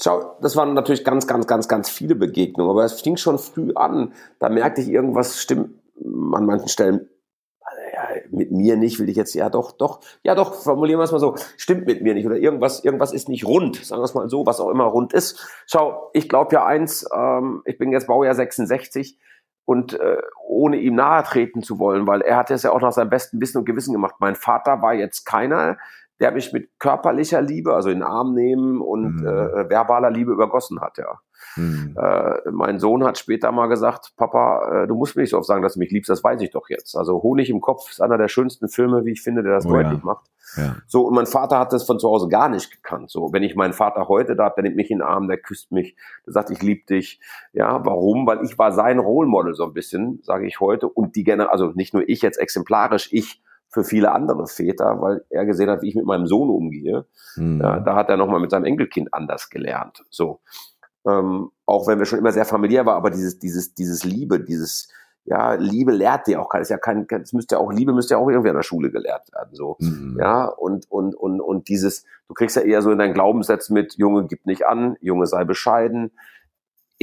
[0.00, 3.74] Schau, das waren natürlich ganz, ganz, ganz, ganz viele Begegnungen, aber es fing schon früh
[3.74, 4.14] an.
[4.38, 7.06] Da merkte ich, irgendwas stimmt an manchen Stellen
[8.32, 11.18] mit mir nicht, will ich jetzt, ja doch, doch, ja doch, formulieren wir es mal
[11.18, 14.28] so, stimmt mit mir nicht oder irgendwas, irgendwas ist nicht rund, sagen wir es mal
[14.28, 15.46] so, was auch immer rund ist.
[15.66, 19.18] Schau, ich glaube ja eins, ähm, ich bin jetzt Baujahr 66
[19.64, 22.92] und äh, ohne ihm nahe treten zu wollen, weil er hat es ja auch nach
[22.92, 24.16] seinem besten Wissen und Gewissen gemacht.
[24.18, 25.78] Mein Vater war jetzt keiner,
[26.20, 29.26] der mich mit körperlicher Liebe, also in den Arm nehmen und mhm.
[29.26, 31.20] äh, verbaler Liebe übergossen hat, ja.
[31.56, 31.96] Mhm.
[32.00, 35.46] Äh, mein Sohn hat später mal gesagt, Papa, äh, du musst mir nicht so oft
[35.46, 36.96] sagen, dass du mich liebst, das weiß ich doch jetzt.
[36.96, 39.70] Also Honig im Kopf ist einer der schönsten Filme, wie ich finde, der das oh,
[39.70, 40.04] deutlich ja.
[40.04, 40.26] macht.
[40.56, 40.76] Ja.
[40.86, 43.10] So, und mein Vater hat das von zu Hause gar nicht gekannt.
[43.10, 45.38] So, wenn ich meinen Vater heute da habe, der nimmt mich in den Arm, der
[45.38, 47.20] küsst mich, der sagt, ich liebe dich.
[47.52, 48.26] Ja, warum?
[48.26, 50.88] Weil ich war sein Role Model so ein bisschen, sage ich heute.
[50.88, 55.24] Und die Generation, also nicht nur ich jetzt exemplarisch, ich für viele andere Väter, weil
[55.30, 57.06] er gesehen hat, wie ich mit meinem Sohn umgehe.
[57.36, 57.60] Mhm.
[57.62, 60.04] Ja, da hat er nochmal mit seinem Enkelkind anders gelernt.
[60.10, 60.40] So.
[61.06, 64.88] Ähm, auch wenn wir schon immer sehr familiär waren, aber dieses, dieses, dieses Liebe, dieses,
[65.24, 68.14] ja, Liebe lehrt dir auch kein, ist ja kein, es müsste ja auch, Liebe müsste
[68.14, 69.76] ja auch irgendwie an der Schule gelehrt werden, so.
[69.78, 70.18] Mhm.
[70.20, 73.94] Ja, und, und, und, und dieses, du kriegst ja eher so in deinen Glaubenssätzen mit,
[73.94, 76.12] Junge, gib nicht an, Junge, sei bescheiden,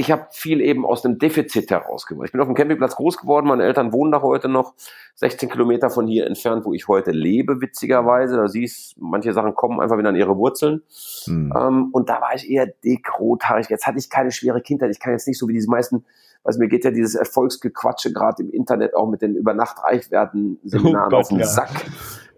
[0.00, 2.26] ich habe viel eben aus dem Defizit herausgebracht.
[2.26, 4.74] Ich bin auf dem Campingplatz groß geworden, meine Eltern wohnen da heute noch
[5.16, 8.36] 16 Kilometer von hier entfernt, wo ich heute lebe, witzigerweise.
[8.36, 10.82] Da siehst manche Sachen kommen einfach wieder an ihre Wurzeln.
[11.26, 11.52] Mhm.
[11.58, 13.68] Ähm, und da war ich eher dick, rothaarig.
[13.70, 14.92] Jetzt hatte ich keine schwere Kindheit.
[14.92, 16.04] Ich kann jetzt nicht so wie diese meisten,
[16.44, 21.28] was mir geht ja dieses Erfolgsgequatsche gerade im Internet auch mit den Übernachtreichwerden-Seminaren oh auf
[21.28, 21.46] den ja.
[21.46, 21.86] Sack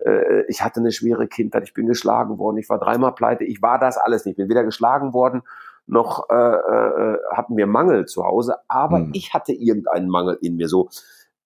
[0.02, 3.60] äh, ich hatte eine schwere Kindheit, ich bin geschlagen worden, ich war dreimal pleite, ich
[3.60, 5.42] war das alles nicht, ich bin weder geschlagen worden
[5.86, 9.10] noch äh, äh, hatten wir Mangel zu Hause, aber hm.
[9.12, 10.68] ich hatte irgendeinen Mangel in mir.
[10.68, 10.88] So,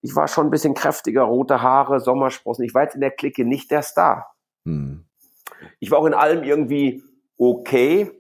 [0.02, 2.64] ich war schon ein bisschen kräftiger, rote Haare, Sommersprossen.
[2.64, 4.34] Ich war jetzt in der Clique nicht der Star.
[4.64, 5.04] Hm.
[5.80, 7.02] Ich war auch in allem irgendwie
[7.38, 8.10] okay,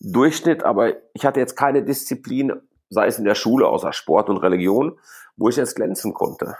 [0.00, 2.52] Durchschnitt, aber ich hatte jetzt keine Disziplin,
[2.88, 4.98] sei es in der Schule, außer Sport und Religion,
[5.36, 6.56] wo ich jetzt glänzen konnte.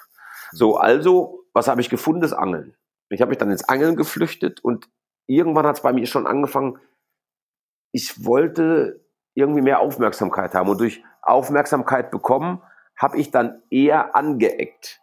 [0.53, 2.21] So, also, was habe ich gefunden?
[2.21, 2.75] Das Angeln.
[3.09, 4.88] Ich habe mich dann ins Angeln geflüchtet und
[5.27, 6.79] irgendwann hat es bei mir schon angefangen,
[7.93, 9.01] ich wollte
[9.35, 10.69] irgendwie mehr Aufmerksamkeit haben.
[10.69, 12.61] Und durch Aufmerksamkeit bekommen,
[12.97, 15.01] habe ich dann eher angeeckt.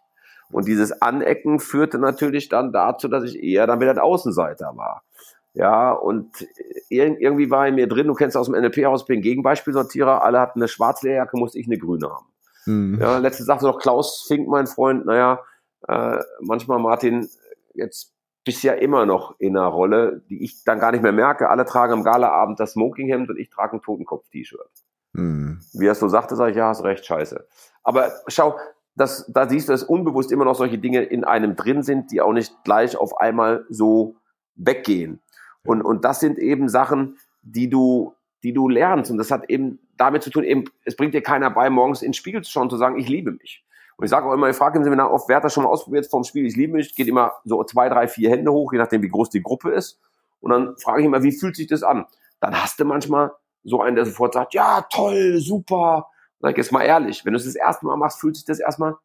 [0.52, 5.04] Und dieses Anecken führte natürlich dann dazu, dass ich eher dann wieder der Außenseiter war.
[5.52, 6.46] Ja, und
[6.88, 10.68] irgendwie war in mir drin, du kennst aus dem NLP-Haus, bin Gegenbeispielsortierer, alle hatten eine
[10.68, 12.26] schwarze Lehrjacke, musste ich eine grüne haben.
[12.66, 13.00] Mhm.
[13.00, 15.40] Ja, letzte sagte noch Klaus Fink, mein Freund, naja,
[15.88, 17.28] äh, manchmal Martin,
[17.74, 18.12] jetzt
[18.44, 21.50] bist ja immer noch in einer Rolle, die ich dann gar nicht mehr merke.
[21.50, 24.70] Alle tragen am Galaabend das Smokinghemd und ich trage ein Totenkopf-T-Shirt.
[25.12, 25.60] Mhm.
[25.72, 27.46] Wie er es so sagte, sage ich, ja, hast recht, scheiße.
[27.82, 28.56] Aber schau,
[28.96, 32.20] das, da siehst du, dass unbewusst immer noch solche Dinge in einem drin sind, die
[32.20, 34.16] auch nicht gleich auf einmal so
[34.56, 35.20] weggehen.
[35.64, 39.10] Und, und das sind eben Sachen, die du, die du lernst.
[39.10, 42.16] Und das hat eben damit zu tun, eben, es bringt dir keiner bei, morgens ins
[42.16, 43.64] Spiegel zu schauen, zu sagen, ich liebe mich.
[44.00, 45.68] Und ich sage auch immer, ich frage im Seminar oft, wer hat das schon mal
[45.68, 46.46] ausprobiert vom Spiel?
[46.46, 49.28] Ich liebe mich, geht immer so zwei, drei, vier Hände hoch, je nachdem, wie groß
[49.28, 50.00] die Gruppe ist.
[50.40, 52.06] Und dann frage ich immer, wie fühlt sich das an?
[52.40, 53.32] Dann hast du manchmal
[53.62, 56.08] so einen, der sofort sagt, ja, toll, super.
[56.38, 58.96] Sag jetzt mal ehrlich, wenn du es das erste Mal machst, fühlt sich das erstmal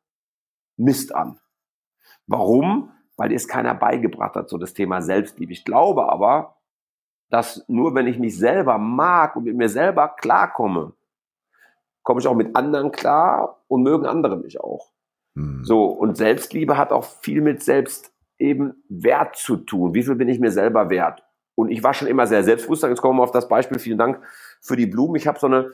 [0.78, 1.42] Mist an.
[2.26, 2.92] Warum?
[3.18, 5.54] weil dir es keiner beigebracht hat, so das Thema Selbstliebe.
[5.54, 6.58] Ich glaube aber,
[7.30, 10.94] dass nur wenn ich mich selber mag und mit mir selber klarkomme,
[12.06, 14.92] komme ich auch mit anderen klar und mögen andere mich auch.
[15.34, 15.66] Mhm.
[15.66, 19.94] So, und Selbstliebe hat auch viel mit Selbst eben Wert zu tun.
[19.94, 21.24] Wie viel bin ich mir selber wert?
[21.56, 22.84] Und ich war schon immer sehr selbstbewusst.
[22.84, 23.80] Jetzt kommen wir auf das Beispiel.
[23.80, 24.22] Vielen Dank
[24.62, 25.16] für die Blumen.
[25.16, 25.72] Ich habe so eine,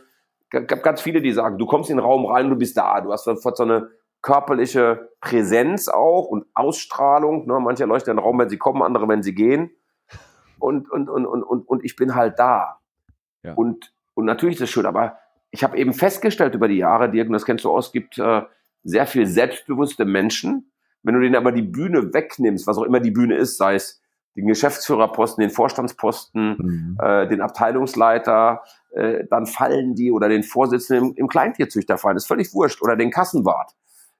[0.49, 3.01] gab ganz viele, die sagen, du kommst in den Raum rein, du bist da.
[3.01, 3.89] Du hast sofort so eine
[4.21, 7.45] körperliche Präsenz auch und Ausstrahlung.
[7.45, 7.59] Ne?
[7.59, 9.71] Manche leuchten in den Raum, wenn sie kommen, andere, wenn sie gehen.
[10.59, 12.79] Und, und, und, und, und, und ich bin halt da.
[13.43, 13.55] Ja.
[13.55, 15.17] Und, und natürlich ist es schön, aber
[15.51, 18.17] ich habe eben festgestellt über die Jahre, Dirk, und das kennst du aus, es gibt
[18.17, 18.41] äh,
[18.83, 20.71] sehr viel selbstbewusste Menschen.
[21.03, 24.01] Wenn du denen aber die Bühne wegnimmst, was auch immer die Bühne ist, sei es
[24.35, 26.97] den Geschäftsführerposten, den Vorstandsposten, mhm.
[27.01, 32.53] äh, den Abteilungsleiter, äh, dann fallen die oder den Vorsitzenden im, im Kleintierzüchterverein, ist völlig
[32.53, 33.75] wurscht, oder den Kassenwart.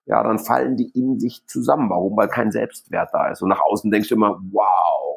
[0.06, 1.90] Ja, dann fallen die in sich zusammen.
[1.90, 2.18] Warum?
[2.18, 3.42] Weil kein Selbstwert da ist.
[3.42, 5.11] Und nach außen denkst du immer, wow.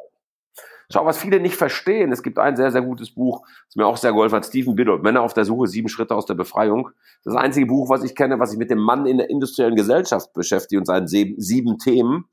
[0.91, 2.11] Schau, was viele nicht verstehen.
[2.11, 4.99] Es gibt ein sehr, sehr gutes Buch, das mir auch sehr geholfen hat, Stephen Biddle,
[4.99, 6.89] Männer auf der Suche, sieben Schritte aus der Befreiung.
[7.23, 10.33] Das einzige Buch, was ich kenne, was sich mit dem Mann in der industriellen Gesellschaft
[10.33, 12.25] beschäftigt und seinen sieben Themen.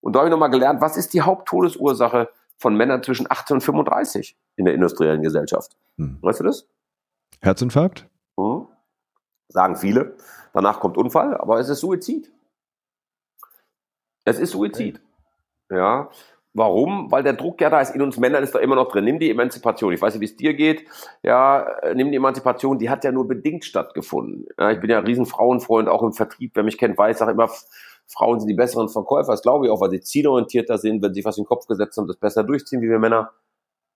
[0.00, 3.60] Und da habe ich nochmal gelernt, was ist die Haupttodesursache von Männern zwischen 18 und
[3.60, 5.76] 35 in der industriellen Gesellschaft?
[5.98, 6.18] Hm.
[6.22, 6.68] Weißt du das?
[7.40, 8.08] Herzinfarkt?
[8.38, 8.66] Hm.
[9.48, 10.16] Sagen viele.
[10.52, 12.32] Danach kommt Unfall, aber es ist Suizid.
[14.24, 15.00] Es ist Suizid.
[15.68, 15.78] Okay.
[15.78, 16.10] Ja.
[16.56, 17.10] Warum?
[17.10, 17.94] Weil der Druck ja da ist.
[17.94, 19.04] In uns Männern ist da immer noch drin.
[19.04, 19.92] Nimm die Emanzipation.
[19.92, 20.86] Ich weiß nicht, wie es dir geht.
[21.22, 22.78] Ja, äh, nimm die Emanzipation.
[22.78, 24.46] Die hat ja nur bedingt stattgefunden.
[24.58, 26.52] Ja, ich bin ja ein riesen Frauenfreund, auch im Vertrieb.
[26.54, 27.50] Wer mich kennt, weiß, sage immer,
[28.08, 31.24] Frauen sind die besseren Verkäufer, das glaube ich auch, weil sie zielorientierter sind, wenn sie
[31.24, 33.32] was in den Kopf gesetzt haben, das besser durchziehen wie wir Männer.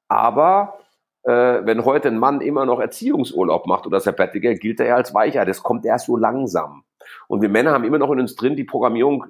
[0.08, 0.78] Aber
[1.22, 1.32] äh,
[1.64, 5.44] wenn heute ein Mann immer noch Erziehungsurlaub macht oder Sabbatical, gilt er ja als Weicher.
[5.44, 6.84] Das kommt erst so langsam.
[7.28, 9.26] Und wir Männer haben immer noch in uns drin die Programmierung.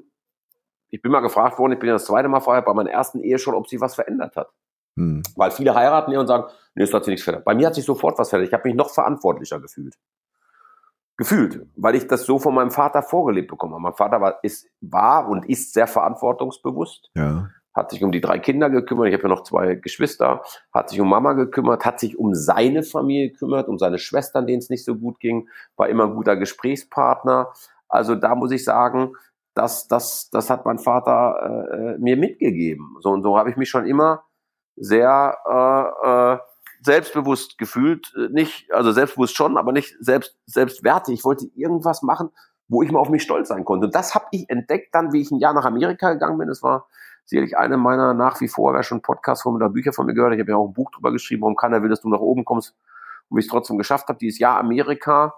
[0.91, 3.21] Ich bin mal gefragt worden, ich bin ja das zweite Mal vorher bei meiner ersten
[3.21, 4.51] Ehe schon, ob sich was verändert hat.
[4.97, 5.23] Hm.
[5.37, 7.45] Weil viele heiraten ja und sagen, nee, es hat sich nichts verändert.
[7.45, 8.49] Bei mir hat sich sofort was verändert.
[8.49, 9.97] Ich habe mich noch verantwortlicher gefühlt
[11.21, 13.79] gefühlt, weil ich das so von meinem Vater vorgelebt bekomme.
[13.79, 17.11] Mein Vater war, ist, war und ist sehr verantwortungsbewusst.
[17.15, 17.51] Ja.
[17.75, 19.09] Hat sich um die drei Kinder gekümmert.
[19.09, 20.43] Ich habe ja noch zwei Geschwister.
[20.73, 24.61] Hat sich um Mama gekümmert, hat sich um seine Familie gekümmert, um seine Schwestern, denen
[24.61, 25.47] es nicht so gut ging.
[25.77, 27.53] War immer ein guter Gesprächspartner.
[27.87, 29.13] Also da muss ich sagen,
[29.61, 32.97] das, das, das hat mein Vater äh, mir mitgegeben.
[33.01, 34.25] So und so habe ich mich schon immer
[34.77, 36.39] sehr äh, äh,
[36.83, 41.15] selbstbewusst gefühlt, äh, nicht, also selbstbewusst schon, aber nicht selbst, selbstwertig.
[41.15, 42.31] Ich wollte irgendwas machen,
[42.69, 43.87] wo ich mal auf mich stolz sein konnte.
[43.87, 46.49] Und das habe ich entdeckt dann, wie ich ein Jahr nach Amerika gegangen bin.
[46.49, 46.87] Das war
[47.27, 50.15] sicherlich eine meiner nach wie vor, wer schon Podcast von mir oder Bücher von mir
[50.15, 52.21] gehört, ich habe ja auch ein Buch drüber geschrieben, warum keiner will, dass du nach
[52.21, 52.75] oben kommst
[53.29, 54.19] und wie ich es trotzdem geschafft habe.
[54.19, 55.35] Dieses Jahr Amerika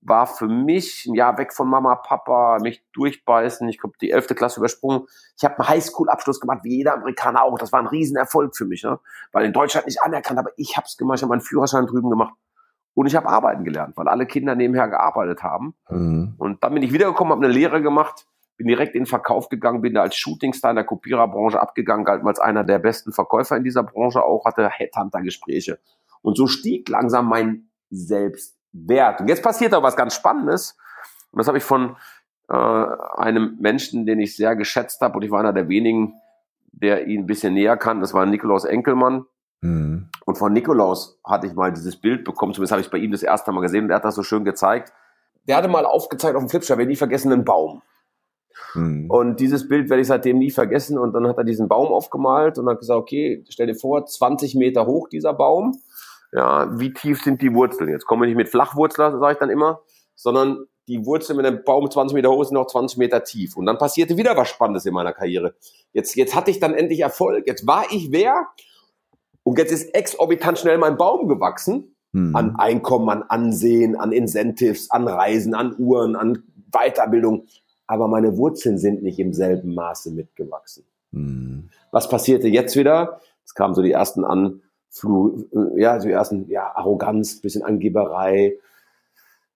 [0.00, 3.68] war für mich ein Jahr weg von Mama, Papa, mich durchbeißen.
[3.68, 5.06] Ich habe die elfte Klasse übersprungen.
[5.36, 7.58] Ich habe einen Highschool-Abschluss gemacht, wie jeder Amerikaner auch.
[7.58, 9.00] Das war ein Riesenerfolg für mich, ne?
[9.32, 11.18] weil in Deutschland nicht anerkannt, aber ich habe es gemacht.
[11.18, 12.34] Ich habe meinen Führerschein drüben gemacht
[12.94, 15.74] und ich habe arbeiten gelernt, weil alle Kinder nebenher gearbeitet haben.
[15.88, 16.34] Mhm.
[16.38, 19.82] Und dann bin ich wiedergekommen, habe eine Lehre gemacht, bin direkt in den Verkauf gegangen,
[19.82, 23.64] bin da als Shootingstar in der Kopiererbranche abgegangen, galt als einer der besten Verkäufer in
[23.64, 25.78] dieser Branche auch, hatte Headhunter-Gespräche.
[26.22, 29.20] Und so stieg langsam mein Selbst wert.
[29.20, 30.76] Und jetzt passiert aber was ganz Spannendes.
[31.32, 31.96] Und das habe ich von
[32.48, 36.14] äh, einem Menschen, den ich sehr geschätzt habe, und ich war einer der wenigen,
[36.72, 38.00] der ihn ein bisschen näher kann.
[38.00, 39.24] Das war Nikolaus Enkelmann.
[39.60, 40.08] Mhm.
[40.24, 43.22] Und von Nikolaus hatte ich mal dieses Bild bekommen, zumindest habe ich bei ihm das
[43.22, 44.92] erste Mal gesehen und er hat das so schön gezeigt.
[45.46, 47.82] Der hatte mal aufgezeigt auf dem Flipchart, werde nie vergessen, einen Baum.
[48.74, 49.10] Mhm.
[49.10, 50.98] Und dieses Bild werde ich seitdem nie vergessen.
[50.98, 54.54] Und dann hat er diesen Baum aufgemalt und hat gesagt, okay, stell dir vor, 20
[54.54, 55.78] Meter hoch dieser Baum
[56.32, 57.90] ja, wie tief sind die Wurzeln?
[57.90, 59.80] Jetzt komme ich nicht mit Flachwurzler, sage ich dann immer,
[60.14, 63.56] sondern die Wurzeln, wenn der Baum 20 Meter hoch ist, sind noch 20 Meter tief.
[63.56, 65.54] Und dann passierte wieder was Spannendes in meiner Karriere.
[65.92, 67.46] Jetzt, jetzt hatte ich dann endlich Erfolg.
[67.46, 68.46] Jetzt war ich wer?
[69.42, 71.94] Und jetzt ist exorbitant schnell mein Baum gewachsen.
[72.14, 72.34] Hm.
[72.34, 77.46] An Einkommen, an Ansehen, an Incentives, an Reisen, an Uhren, an Weiterbildung.
[77.86, 80.84] Aber meine Wurzeln sind nicht im selben Maße mitgewachsen.
[81.12, 81.68] Hm.
[81.92, 83.20] Was passierte jetzt wieder?
[83.44, 88.58] Es kamen so die ersten an, Flu, äh, ja, so ersten, ja, Arroganz, bisschen Angeberei,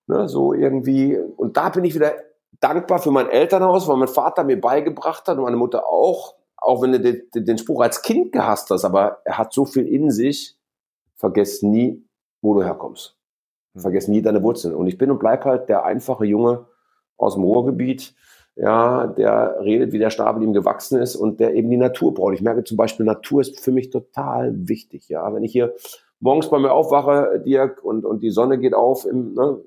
[0.07, 1.19] ne, so irgendwie.
[1.19, 2.13] Und da bin ich wieder
[2.61, 6.83] dankbar für mein Elternhaus, weil mein Vater mir beigebracht hat und meine Mutter auch, auch
[6.83, 10.11] wenn du den, den Spruch als Kind gehasst hast, aber er hat so viel in
[10.11, 10.57] sich,
[11.17, 12.05] vergesst nie,
[12.41, 13.17] wo du herkommst.
[13.75, 13.83] Hm.
[13.83, 14.75] Vergesst nie deine Wurzeln.
[14.75, 16.67] Und ich bin und bleib halt der einfache Junge
[17.17, 18.15] aus dem Ruhrgebiet,
[18.57, 22.35] ja, der redet, wie der Stab ihm gewachsen ist und der eben die Natur braucht.
[22.35, 25.33] Ich merke zum Beispiel, Natur ist für mich total wichtig, ja.
[25.33, 25.75] Wenn ich hier
[26.21, 29.59] morgens bei mir aufwache, Dirk, und, und die Sonne geht auf, im, ne,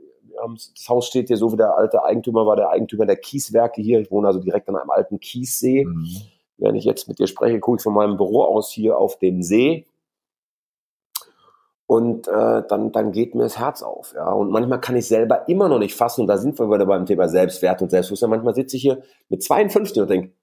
[0.54, 4.00] das Haus steht hier so wie der alte Eigentümer war, der Eigentümer der Kieswerke hier.
[4.02, 5.86] Ich wohne also direkt an einem alten Kiessee.
[5.86, 6.06] Mhm.
[6.58, 9.44] Wenn ich jetzt mit dir spreche, gucke ich von meinem Büro aus hier auf den
[9.44, 9.86] See
[11.88, 14.14] und äh, dann, dann geht mir das Herz auf.
[14.16, 14.32] Ja?
[14.32, 17.06] Und manchmal kann ich selber immer noch nicht fassen, und da sind wir wieder beim
[17.06, 18.30] Thema Selbstwert und Selbstbewusstsein.
[18.30, 20.34] Manchmal sitze ich hier mit 52 und denke,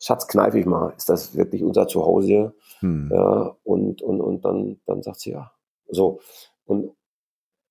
[0.00, 2.54] Schatz, kneif ich mal, ist das wirklich unser Zuhause hier?
[2.80, 3.10] Hm.
[3.12, 5.52] Ja, und, und, und dann, dann sagt sie ja.
[5.88, 6.18] So.
[6.64, 6.90] Und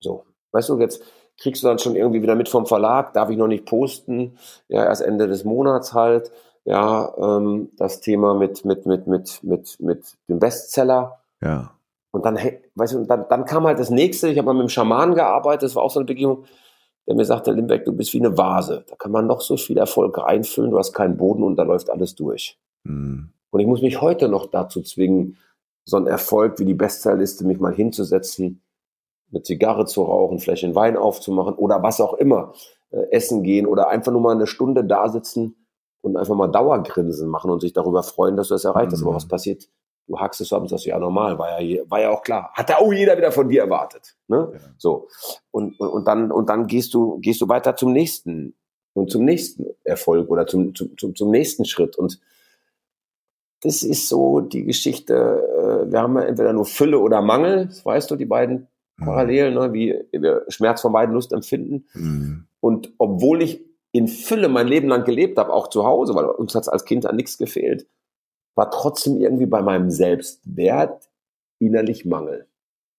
[0.00, 0.24] so.
[0.52, 1.02] Weißt du, jetzt
[1.38, 4.84] kriegst du dann schon irgendwie wieder mit vom Verlag, darf ich noch nicht posten, ja,
[4.84, 6.32] erst Ende des Monats halt.
[6.64, 11.20] Ja, ähm, das Thema mit, mit, mit, mit, mit, mit dem Bestseller.
[11.42, 11.72] Ja.
[12.12, 12.38] Und dann,
[12.74, 15.62] weißt du, dann, dann kam halt das nächste, ich habe mal mit dem Schamanen gearbeitet,
[15.62, 16.44] das war auch so eine Begegnung,
[17.06, 18.84] der mir sagte, Limbeck, du bist wie eine Vase.
[18.88, 21.90] Da kann man noch so viel Erfolg reinfüllen, du hast keinen Boden und da läuft
[21.90, 22.58] alles durch.
[22.84, 23.30] Mhm.
[23.50, 25.36] Und ich muss mich heute noch dazu zwingen,
[25.84, 28.62] so einen Erfolg wie die Bestsellerliste, mich mal hinzusetzen,
[29.30, 32.52] eine Zigarre zu rauchen, vielleicht einen Wein aufzumachen oder was auch immer,
[32.90, 35.56] äh, essen gehen oder einfach nur mal eine Stunde da sitzen
[36.02, 39.00] und einfach mal Dauergrinsen machen und sich darüber freuen, dass du das erreicht hast.
[39.00, 39.08] Mhm.
[39.08, 39.68] Aber was passiert?
[40.06, 42.50] Du hackst es ab und sagst, ja, normal, war ja, war ja auch klar.
[42.54, 44.16] Hat ja auch jeder wieder von dir erwartet.
[44.28, 44.50] Ne?
[44.52, 44.58] Ja.
[44.76, 45.08] So.
[45.50, 48.54] Und, und, und dann, und dann gehst du, gehst du weiter zum nächsten
[48.94, 51.96] und zum nächsten Erfolg oder zum, zum, zum, zum nächsten Schritt.
[51.96, 52.20] Und
[53.62, 57.84] das ist so die Geschichte, äh, wir haben ja entweder nur Fülle oder Mangel, das
[57.84, 59.04] weißt du, die beiden mhm.
[59.04, 61.86] Parallelen, ne, wie wir Schmerz von beiden Lust empfinden.
[61.94, 62.46] Mhm.
[62.60, 66.54] Und obwohl ich in Fülle mein Leben lang gelebt habe, auch zu Hause, weil uns
[66.54, 67.86] hat es als Kind an nichts gefehlt,
[68.54, 71.08] war trotzdem irgendwie bei meinem Selbstwert
[71.58, 72.46] innerlich Mangel.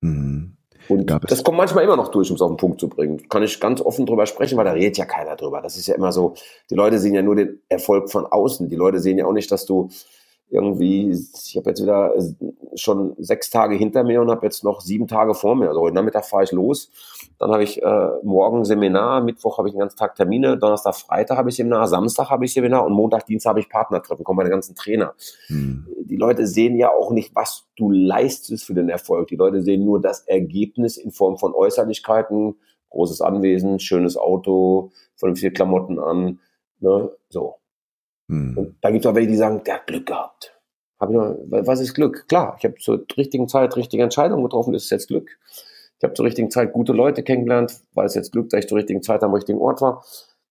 [0.02, 0.58] Mhm.
[0.90, 3.30] Und das kommt manchmal immer noch durch, um es auf den Punkt zu bringen.
[3.30, 5.62] Kann ich ganz offen drüber sprechen, weil da redet ja keiner drüber.
[5.62, 6.34] Das ist ja immer so,
[6.70, 8.68] die Leute sehen ja nur den Erfolg von außen.
[8.68, 9.90] Die Leute sehen ja auch nicht, dass du
[10.50, 14.82] irgendwie, ich habe jetzt wieder äh, schon sechs Tage hinter mir und habe jetzt noch
[14.82, 15.70] sieben Tage vor mir.
[15.70, 16.92] Also heute Nachmittag fahre ich los.
[17.44, 21.38] Dann habe ich äh, morgen Seminar, Mittwoch habe ich den ganzen Tag Termine, Donnerstag, Freitag
[21.38, 24.50] habe ich Seminar, Samstag habe ich Seminar und Montag, Dienstag habe ich Partnertreffen, kommen meine
[24.50, 25.14] ganzen Trainer.
[25.48, 25.86] Hm.
[26.06, 29.28] Die Leute sehen ja auch nicht, was du leistest für den Erfolg.
[29.28, 32.56] Die Leute sehen nur das Ergebnis in Form von Äußerlichkeiten,
[32.92, 36.40] großes Anwesen, schönes Auto, vernünftige Klamotten an,
[36.80, 37.56] ne, so.
[38.30, 38.58] Hm.
[38.58, 40.58] Und da gibt es auch welche, die sagen, der hat Glück gehabt.
[40.98, 42.26] Hab ich noch, was ist Glück?
[42.30, 45.38] Klar, ich habe zur richtigen Zeit richtige Entscheidungen getroffen, das ist jetzt Glück.
[46.04, 48.78] Ich habe zur richtigen Zeit gute Leute kennengelernt, weil es jetzt Glück, dass ich zur
[48.78, 50.04] richtigen Zeit am richtigen Ort war.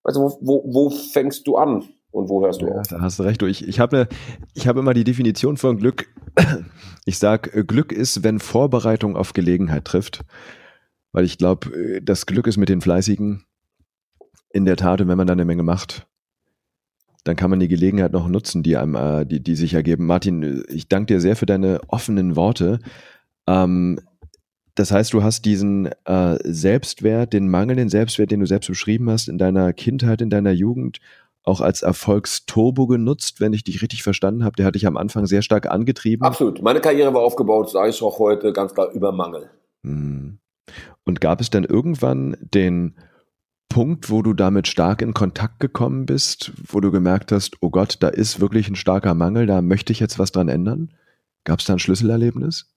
[0.02, 2.86] Also wo, wo, wo fängst du an und wo hörst du ja, auf?
[2.88, 3.42] Da hast du recht.
[3.42, 4.08] Ich, ich habe
[4.54, 6.08] ich hab immer die Definition von Glück.
[7.04, 10.24] Ich sage, Glück ist, wenn Vorbereitung auf Gelegenheit trifft.
[11.10, 13.44] Weil ich glaube, das Glück ist mit den Fleißigen
[14.52, 16.06] in der Tat, und wenn man dann eine Menge macht,
[17.24, 20.06] dann kann man die Gelegenheit noch nutzen, die einem, äh, die, die sich ergeben.
[20.06, 22.78] Martin, ich danke dir sehr für deine offenen Worte.
[23.48, 23.98] Ähm,
[24.74, 29.28] das heißt, du hast diesen äh, Selbstwert, den mangelnden Selbstwert, den du selbst beschrieben hast,
[29.28, 30.98] in deiner Kindheit, in deiner Jugend,
[31.44, 34.56] auch als Erfolgsturbo genutzt, wenn ich dich richtig verstanden habe.
[34.56, 36.24] Der hat dich am Anfang sehr stark angetrieben.
[36.24, 36.62] Absolut.
[36.62, 39.50] Meine Karriere war aufgebaut, sage ich auch heute, ganz klar über Mangel.
[39.84, 40.38] Hm.
[41.04, 42.94] Und gab es dann irgendwann den
[43.68, 47.96] Punkt, wo du damit stark in Kontakt gekommen bist, wo du gemerkt hast, oh Gott,
[48.00, 50.94] da ist wirklich ein starker Mangel, da möchte ich jetzt was dran ändern?
[51.44, 52.71] Gab es da ein Schlüsselerlebnis?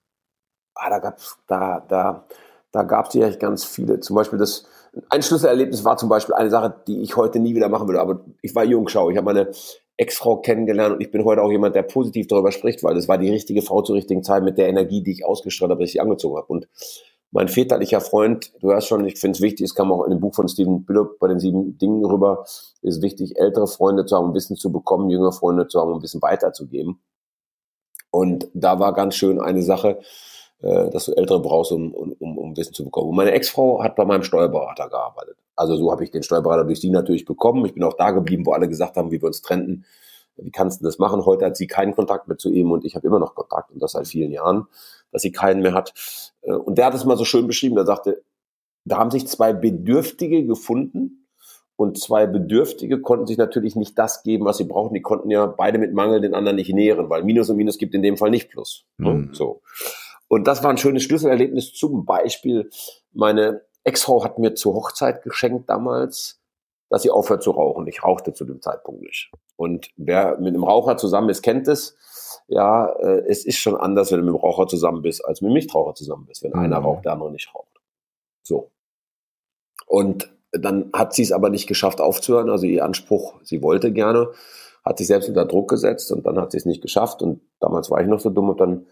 [0.76, 2.26] Ah, da gab es da, da,
[2.70, 4.00] da gab's ja ganz viele.
[4.00, 4.66] Zum Beispiel das,
[5.08, 8.00] ein Schlüsselerlebnis war zum Beispiel eine Sache, die ich heute nie wieder machen würde.
[8.00, 9.10] Aber ich war Jungschau.
[9.10, 9.50] Ich habe meine
[9.96, 13.18] Ex-Frau kennengelernt und ich bin heute auch jemand, der positiv darüber spricht, weil es war
[13.18, 16.36] die richtige Frau zur richtigen Zeit mit der Energie, die ich ausgestrahlt habe, sie angezogen
[16.36, 16.46] habe.
[16.48, 16.68] Und
[17.30, 20.20] mein väterlicher Freund, du hörst schon, ich finde es wichtig, es kam auch in dem
[20.20, 22.44] Buch von Stephen Billup bei den sieben Dingen rüber,
[22.82, 26.02] ist wichtig, ältere Freunde zu haben, um Wissen zu bekommen, jüngere Freunde zu haben, um
[26.02, 27.00] Wissen weiterzugeben.
[28.10, 29.98] Und da war ganz schön eine Sache,
[30.62, 33.10] äh, dass du ältere brauchst, um, um, um Wissen zu bekommen.
[33.10, 35.36] Und meine Ex-Frau hat bei meinem Steuerberater gearbeitet.
[35.54, 37.64] Also so habe ich den Steuerberater durch sie natürlich bekommen.
[37.64, 39.84] Ich bin auch da geblieben, wo alle gesagt haben, wie wir uns trennten.
[40.36, 41.24] Wie kannst du das machen?
[41.24, 43.82] Heute hat sie keinen Kontakt mehr zu ihm und ich habe immer noch Kontakt und
[43.82, 44.66] das seit vielen Jahren
[45.16, 45.94] dass sie keinen mehr hat.
[46.42, 48.22] Äh, und der hat es mal so schön beschrieben, der sagte,
[48.84, 51.26] da haben sich zwei Bedürftige gefunden
[51.74, 54.94] und zwei Bedürftige konnten sich natürlich nicht das geben, was sie brauchen.
[54.94, 57.94] Die konnten ja beide mit Mangel den anderen nicht nähren, weil Minus und Minus gibt
[57.94, 58.84] in dem Fall nicht Plus.
[58.98, 59.10] Ne?
[59.10, 59.34] Mhm.
[59.34, 59.62] So.
[60.28, 61.72] Und das war ein schönes Schlüsselerlebnis.
[61.72, 62.70] Zum Beispiel,
[63.12, 66.40] meine Ex-Frau hat mir zur Hochzeit geschenkt damals,
[66.90, 67.86] dass sie aufhört zu rauchen.
[67.86, 69.30] Ich rauchte zu dem Zeitpunkt nicht.
[69.56, 71.96] Und wer mit einem Raucher zusammen ist, kennt es
[72.48, 75.50] ja, äh, es ist schon anders, wenn du mit dem Raucher zusammen bist, als mit
[75.50, 76.42] dem Nichtraucher zusammen bist.
[76.42, 76.60] Wenn mhm.
[76.60, 77.80] einer raucht, der andere nicht raucht.
[78.42, 78.70] So.
[79.86, 82.50] Und dann hat sie es aber nicht geschafft aufzuhören.
[82.50, 84.30] Also ihr Anspruch, sie wollte gerne,
[84.84, 87.20] hat sich selbst unter Druck gesetzt und dann hat sie es nicht geschafft.
[87.20, 88.86] Und damals war ich noch so dumm und dann,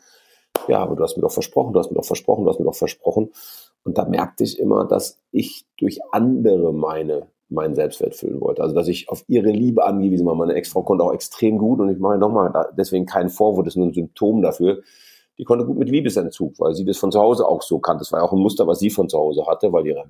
[0.68, 2.66] ja, aber du hast mir doch versprochen, du hast mir doch versprochen, du hast mir
[2.66, 3.32] doch versprochen.
[3.84, 8.62] Und da merkte ich immer, dass ich durch andere meine meinen Selbstwert füllen wollte.
[8.62, 10.34] Also dass ich auf ihre Liebe angewiesen war.
[10.34, 13.78] Meine Ex-Frau konnte auch extrem gut und ich mache nochmal deswegen keinen Vorwurf, das ist
[13.78, 14.82] nur ein Symptom dafür.
[15.38, 18.00] Die konnte gut mit Liebesentzug, weil sie das von zu Hause auch so kannte.
[18.00, 20.04] Das war ja auch ein Muster, was sie von zu Hause hatte, weil ihre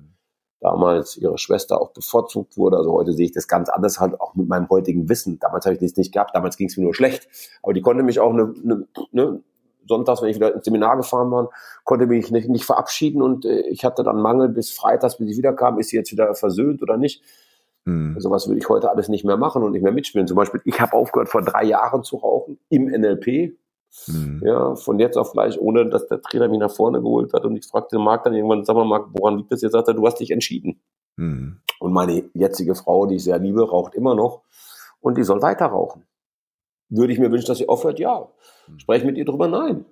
[0.61, 2.77] damals ihre Schwester auch bevorzugt wurde.
[2.77, 5.39] Also heute sehe ich das ganz anders halt auch mit meinem heutigen Wissen.
[5.39, 7.27] Damals habe ich das nicht gehabt, damals ging es mir nur schlecht.
[7.61, 9.43] Aber die konnte mich auch eine, eine, eine
[9.87, 11.49] sonntags, wenn ich wieder ins Seminar gefahren war,
[11.83, 15.37] konnte mich nicht, nicht verabschieden und äh, ich hatte dann Mangel bis freitags, bis ich
[15.37, 17.23] wiederkam, ist sie jetzt wieder versöhnt oder nicht.
[17.85, 18.19] Mhm.
[18.19, 20.27] Sowas würde ich heute alles nicht mehr machen und nicht mehr mitspielen.
[20.27, 23.57] Zum Beispiel, ich habe aufgehört, vor drei Jahren zu rauchen im NLP.
[24.07, 24.41] Mhm.
[24.43, 27.55] Ja, von jetzt auf gleich, ohne dass der Trainer mich nach vorne geholt hat und
[27.55, 29.71] ich fragte Marc dann irgendwann, sag mal, Marc, woran liegt das jetzt?
[29.71, 30.81] Sagt er, du hast dich entschieden.
[31.15, 31.61] Mhm.
[31.79, 34.41] Und meine jetzige Frau, die ich sehr liebe, raucht immer noch
[34.99, 36.03] und die soll weiter rauchen.
[36.89, 37.99] Würde ich mir wünschen, dass sie aufhört?
[37.99, 38.29] Ja.
[38.67, 38.79] Hm.
[38.79, 39.47] Spreche mit ihr drüber?
[39.47, 39.85] Nein.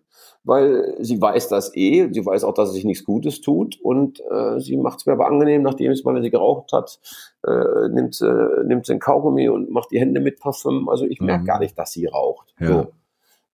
[0.43, 4.21] Weil sie weiß das eh, sie weiß auch, dass es sich nichts Gutes tut und
[4.29, 6.99] äh, sie macht es mir aber angenehm, nachdem es mal, wenn sie geraucht hat,
[7.47, 10.89] äh, nimmt, äh, nimmt sie ein Kaugummi und macht die Hände mit Parfüm.
[10.89, 11.47] Also ich merke mhm.
[11.47, 12.53] gar nicht, dass sie raucht.
[12.59, 12.67] Ja.
[12.67, 12.87] So.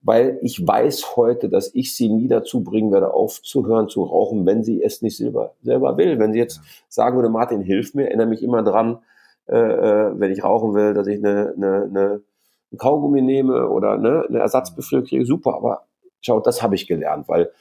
[0.01, 4.63] Weil ich weiß heute, dass ich sie nie dazu bringen werde, aufzuhören zu rauchen, wenn
[4.63, 6.19] sie es nicht selber, selber will.
[6.19, 6.63] Wenn sie jetzt ja.
[6.87, 8.99] sagen würde, Martin, hilf mir, erinnere mich immer dran,
[9.47, 12.21] äh, äh wenn ich rauchen will, dass ich eine, eine, eine
[12.71, 15.55] ein Kaugummi nehme oder ne, eine Ersatzbefüllung kriege, super.
[15.55, 15.87] Aber
[16.21, 17.51] schau, das habe ich gelernt, weil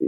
[0.00, 0.06] äh,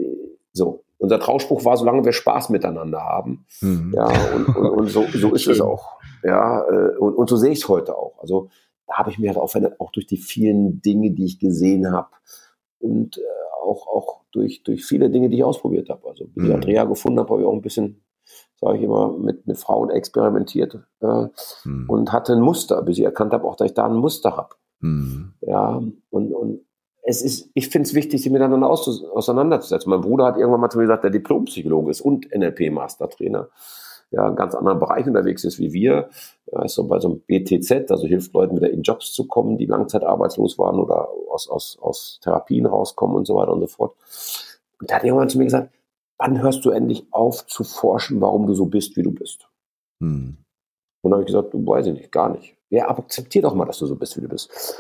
[0.53, 3.47] so, unser Trauspruch war, solange wir Spaß miteinander haben.
[3.61, 3.93] Mhm.
[3.95, 5.99] Ja, und, und, und so, so ist es auch.
[6.23, 8.19] Ja, äh, und, und so sehe ich es heute auch.
[8.19, 8.49] Also
[8.87, 12.09] da habe ich mir halt auch, auch durch die vielen Dinge, die ich gesehen habe
[12.79, 13.23] und äh,
[13.63, 16.09] auch, auch durch, durch viele Dinge, die ich ausprobiert habe.
[16.09, 16.55] Also, wie ich mhm.
[16.55, 18.03] Andrea gefunden habe, habe ich auch ein bisschen
[18.61, 21.27] sage ich immer, mit, mit Frauen experimentiert äh,
[21.63, 21.85] hm.
[21.89, 24.55] und hatte ein Muster, bis ich erkannt habe, auch dass ich da ein Muster habe.
[24.81, 25.35] Hm.
[25.43, 26.61] Ja, und, und
[27.03, 29.91] es ist, ich finde es wichtig, sie miteinander auseinanderzusetzen.
[29.91, 33.49] Mein Bruder hat irgendwann mal zu mir gesagt, der Diplompsychologe ist und NLP-Mastertrainer.
[34.11, 36.09] Ja, einen ganz anderen Bereich unterwegs ist wie wir.
[36.47, 39.57] Er ist so bei so einem BTZ, also hilft Leuten wieder in Jobs zu kommen,
[39.57, 43.95] die langzeitarbeitslos waren oder aus, aus, aus Therapien rauskommen und so weiter und so fort.
[44.81, 45.73] Und der hat irgendwann zu mir gesagt,
[46.19, 49.49] wann hörst du endlich auf zu forschen, warum du so bist, wie du bist?
[50.03, 50.37] Hm.
[51.03, 52.57] Und dann habe ich gesagt, du weiß ich nicht, gar nicht.
[52.71, 54.77] Ja, aber akzeptier doch mal, dass du so bist, wie du bist.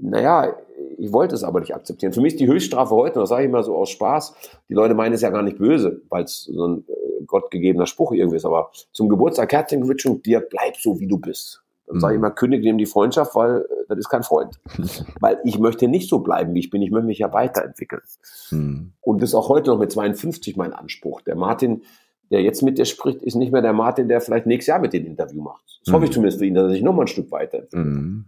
[0.00, 0.56] Naja,
[0.96, 2.12] ich wollte es aber nicht akzeptieren.
[2.12, 4.34] Für mich ist die Höchststrafe heute, und das sage ich mal so aus Spaß,
[4.68, 8.12] die Leute meinen es ja gar nicht böse, weil es so ein äh, gottgegebener Spruch
[8.12, 9.82] irgendwie ist, aber zum Geburtstag Kerzchen
[10.22, 11.62] dir bleib so, wie du bist.
[11.88, 14.60] Dann sage ich mal, kündige ihm die Freundschaft, weil äh, das ist kein Freund.
[15.20, 16.82] weil ich möchte nicht so bleiben, wie ich bin.
[16.82, 18.02] Ich möchte mich ja weiterentwickeln.
[18.50, 18.92] Mhm.
[19.00, 21.22] Und das ist auch heute noch mit 52 mein Anspruch.
[21.22, 21.82] Der Martin,
[22.30, 24.92] der jetzt mit dir spricht, ist nicht mehr der Martin, der vielleicht nächstes Jahr mit
[24.92, 25.64] dem Interview macht.
[25.80, 25.96] Das mhm.
[25.96, 26.14] hoffe ich mhm.
[26.14, 27.86] zumindest für ihn, dass er sich noch mal ein Stück weiterentwickelt.
[27.86, 28.26] Mhm.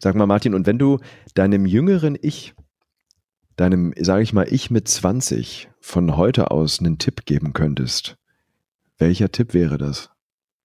[0.00, 0.98] Sag mal, Martin, und wenn du
[1.34, 2.54] deinem jüngeren Ich,
[3.56, 8.16] deinem, sage ich mal, Ich mit 20 von heute aus einen Tipp geben könntest,
[8.98, 10.10] welcher Tipp wäre das?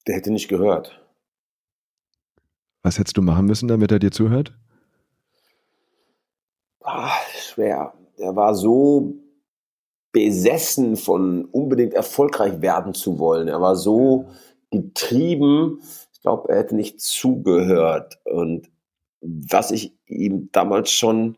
[0.07, 1.06] Der hätte nicht gehört.
[2.87, 4.53] Was hättest du machen müssen, damit er dir zuhört?
[6.85, 7.93] Ach, schwer.
[8.15, 9.13] Er war so
[10.13, 13.49] besessen von unbedingt erfolgreich werden zu wollen.
[13.49, 14.29] Er war so
[14.71, 15.81] getrieben.
[16.13, 18.19] Ich glaube, er hätte nicht zugehört.
[18.23, 18.69] Und
[19.19, 21.37] was ich ihm damals schon,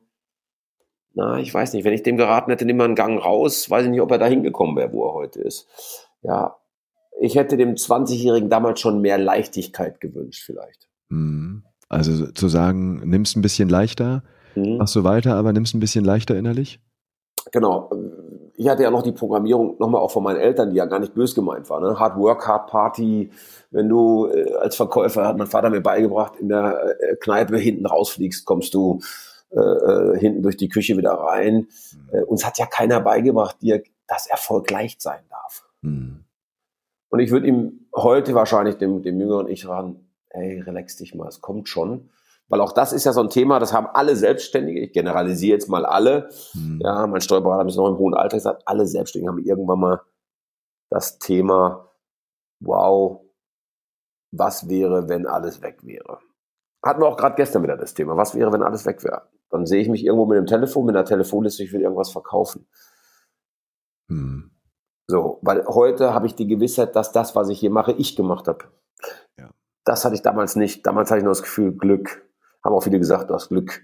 [1.16, 3.86] na, ich weiß nicht, wenn ich dem geraten hätte, nimm mal einen Gang raus, weiß
[3.86, 5.68] ich nicht, ob er da hingekommen wäre, wo er heute ist.
[6.22, 6.58] Ja,
[7.20, 10.89] ich hätte dem 20-Jährigen damals schon mehr Leichtigkeit gewünscht, vielleicht.
[11.10, 11.64] Mhm.
[11.90, 14.24] Also zu sagen, nimmst ein bisschen leichter,
[14.56, 14.78] mhm.
[14.78, 16.80] machst du weiter, aber nimmst ein bisschen leichter innerlich?
[17.52, 17.90] Genau.
[18.56, 21.14] Ich hatte ja noch die Programmierung nochmal auch von meinen Eltern, die ja gar nicht
[21.14, 21.80] bös gemeint war.
[21.80, 21.98] Ne?
[22.00, 23.32] Hard Work, Hard Party.
[23.72, 27.86] Wenn du äh, als Verkäufer, hat mein Vater mir beigebracht, in der äh, Kneipe hinten
[27.86, 29.00] rausfliegst, kommst du
[29.52, 31.68] äh, äh hinten durch die Küche wieder rein.
[31.94, 32.10] Mhm.
[32.12, 35.66] Äh, uns hat ja keiner beigebracht, dir, dass Erfolg leicht sein darf.
[35.82, 36.26] Mhm.
[37.10, 41.28] Und ich würde ihm heute wahrscheinlich dem, dem jüngeren Ich raten, ey, relax dich mal,
[41.28, 42.10] es kommt schon.
[42.48, 45.70] Weil auch das ist ja so ein Thema, das haben alle Selbstständige, ich generalisiere jetzt
[45.70, 46.80] mal alle, mhm.
[46.82, 50.02] ja, mein Steuerberater ist noch im hohen Alter gesagt, alle Selbstständigen haben irgendwann mal
[50.90, 51.92] das Thema,
[52.60, 53.22] wow,
[54.32, 56.20] was wäre, wenn alles weg wäre?
[56.84, 59.30] Hatten wir auch gerade gestern wieder das Thema, was wäre, wenn alles weg wäre?
[59.52, 62.68] Dann sehe ich mich irgendwo mit dem Telefon, mit einer Telefonliste, ich will irgendwas verkaufen.
[64.08, 64.52] Mhm.
[65.08, 68.48] So, weil heute habe ich die Gewissheit, dass das, was ich hier mache, ich gemacht
[68.48, 68.66] habe.
[69.38, 69.50] Ja.
[69.84, 70.86] Das hatte ich damals nicht.
[70.86, 72.26] Damals hatte ich nur das Gefühl, Glück.
[72.64, 73.84] Haben auch viele gesagt, du hast Glück.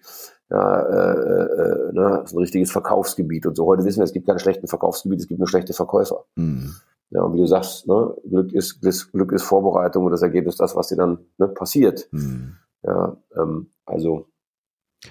[0.49, 3.65] Ja, äh, äh, ne, das ist ein richtiges Verkaufsgebiet und so.
[3.65, 6.25] Heute wissen wir, es gibt keine schlechten Verkaufsgebiete, es gibt nur schlechte Verkäufer.
[6.35, 6.75] Mhm.
[7.09, 8.81] Ja, und wie du sagst, ne, Glück ist
[9.11, 12.07] Glück ist Vorbereitung und das Ergebnis das, was dir dann ne, passiert.
[12.11, 12.57] Mhm.
[12.83, 14.27] Ja, ähm, also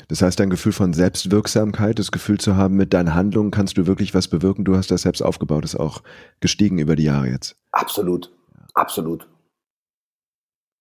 [0.09, 3.87] das heißt, dein Gefühl von Selbstwirksamkeit, das Gefühl zu haben, mit deinen Handlungen kannst du
[3.87, 4.65] wirklich was bewirken.
[4.65, 6.03] Du hast das selbst aufgebaut, ist auch
[6.41, 7.57] gestiegen über die Jahre jetzt.
[7.73, 8.33] Absolut,
[8.75, 9.29] absolut.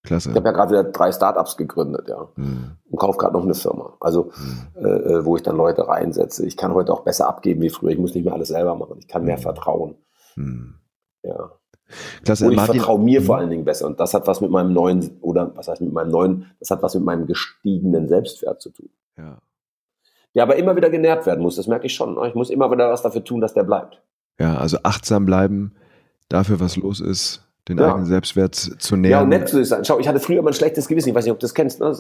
[0.04, 0.32] Klasse.
[0.32, 2.28] Ich habe ja gerade wieder drei Startups gegründet, ja.
[2.36, 2.72] Hm.
[2.90, 3.96] Und kaufe gerade noch eine Firma.
[4.02, 4.32] Also,
[4.76, 4.86] hm.
[4.86, 6.46] äh, wo ich dann Leute reinsetze.
[6.46, 7.92] Ich kann heute auch besser abgeben wie früher.
[7.92, 8.98] Ich muss nicht mehr alles selber machen.
[9.00, 9.44] Ich kann mehr hm.
[9.44, 9.96] vertrauen.
[10.36, 10.76] Hm.
[11.24, 11.52] Ja.
[12.26, 13.42] Klasse, und ich Martin, vertraue mir vor hm.
[13.42, 13.88] allen Dingen besser.
[13.88, 16.84] Und das hat was mit meinem neuen, oder was heißt mit meinem neuen, das hat
[16.84, 18.90] was mit meinem gestiegenen Selbstwert zu tun.
[19.18, 19.38] Ja.
[20.36, 22.18] Der aber immer wieder genährt werden muss, das merke ich schon.
[22.26, 24.02] Ich muss immer wieder was dafür tun, dass der bleibt.
[24.40, 25.76] Ja, also achtsam bleiben,
[26.28, 27.88] dafür was los ist, den ja.
[27.88, 29.12] eigenen Selbstwert zu nähern.
[29.12, 29.86] Ja, und nett zu sein.
[29.86, 31.10] Schau, ich hatte früher immer ein schlechtes Gewissen.
[31.10, 31.80] Ich weiß nicht, ob du das kennst.
[31.80, 31.94] Ne?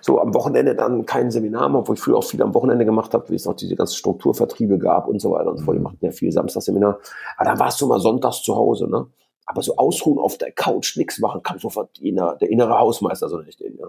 [0.00, 3.28] So am Wochenende dann kein Seminar obwohl ich früher auch viel am Wochenende gemacht habe,
[3.30, 5.76] wie es auch diese ganzen Strukturvertriebe gab und so weiter und so fort.
[5.76, 7.00] Die machten ja viel Samstagsseminar.
[7.36, 8.88] Aber dann warst du mal sonntags zu Hause.
[8.88, 9.06] Ne?
[9.46, 13.60] Aber so ausruhen auf der Couch, nichts machen, kann sofort der innere Hausmeister, so nicht
[13.60, 13.86] den, ja.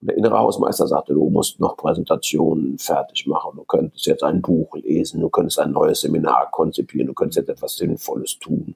[0.00, 4.42] Und der innere Hausmeister sagte, du musst noch Präsentationen fertig machen, du könntest jetzt ein
[4.42, 8.74] Buch lesen, du könntest ein neues Seminar konzipieren, du könntest jetzt etwas Sinnvolles tun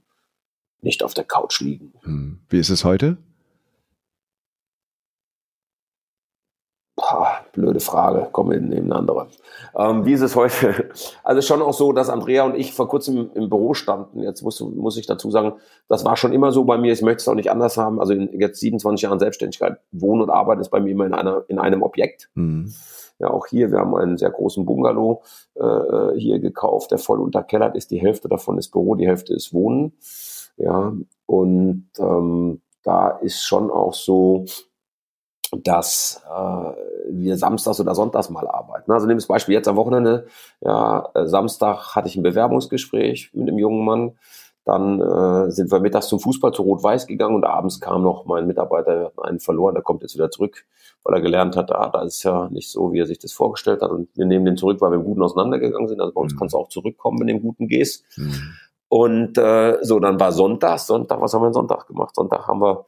[0.80, 1.92] nicht auf der Couch liegen.
[2.02, 2.40] Hm.
[2.48, 3.18] Wie ist es heute?
[6.98, 9.28] Boah, blöde Frage, kommen wir neben andere.
[9.76, 10.90] Ähm, wie ist es heute?
[11.22, 14.22] Also schon auch so, dass Andrea und ich vor kurzem im Büro standen.
[14.22, 15.54] Jetzt muss, muss ich dazu sagen,
[15.88, 16.92] das war schon immer so bei mir.
[16.92, 18.00] Ich möchte es auch nicht anders haben.
[18.00, 21.44] Also in jetzt 27 Jahren Selbstständigkeit, Wohnen und Arbeiten ist bei mir immer in, einer,
[21.48, 22.30] in einem Objekt.
[22.34, 22.72] Mhm.
[23.20, 25.22] Ja, auch hier, wir haben einen sehr großen Bungalow
[25.54, 27.90] äh, hier gekauft, der voll unterkellert ist.
[27.90, 29.92] Die Hälfte davon ist Büro, die Hälfte ist Wohnen.
[30.58, 30.92] Ja,
[31.26, 34.44] und ähm, da ist schon auch so,
[35.52, 36.72] dass äh,
[37.10, 38.90] wir samstags oder sonntags mal arbeiten.
[38.92, 40.26] Also nehmen wir das Beispiel jetzt am Wochenende.
[40.60, 44.18] Ja, äh, Samstag hatte ich ein Bewerbungsgespräch mit einem jungen Mann.
[44.64, 48.46] Dann äh, sind wir mittags zum Fußball zu Rot-Weiß gegangen und abends kam noch mein
[48.46, 50.66] Mitarbeiter, wir hatten einen verloren, der kommt jetzt wieder zurück,
[51.04, 53.80] weil er gelernt hat, ah, da ist ja nicht so, wie er sich das vorgestellt
[53.80, 53.90] hat.
[53.90, 56.02] Und wir nehmen den zurück, weil wir im Guten auseinandergegangen sind.
[56.02, 56.38] Also bei uns mhm.
[56.38, 58.04] kannst du auch zurückkommen, wenn du im Guten gehst.
[58.18, 58.34] Mhm.
[58.88, 60.78] Und äh, so, dann war Sonntag.
[60.78, 62.14] Sonntag, was haben wir Sonntag gemacht?
[62.14, 62.86] Sonntag haben wir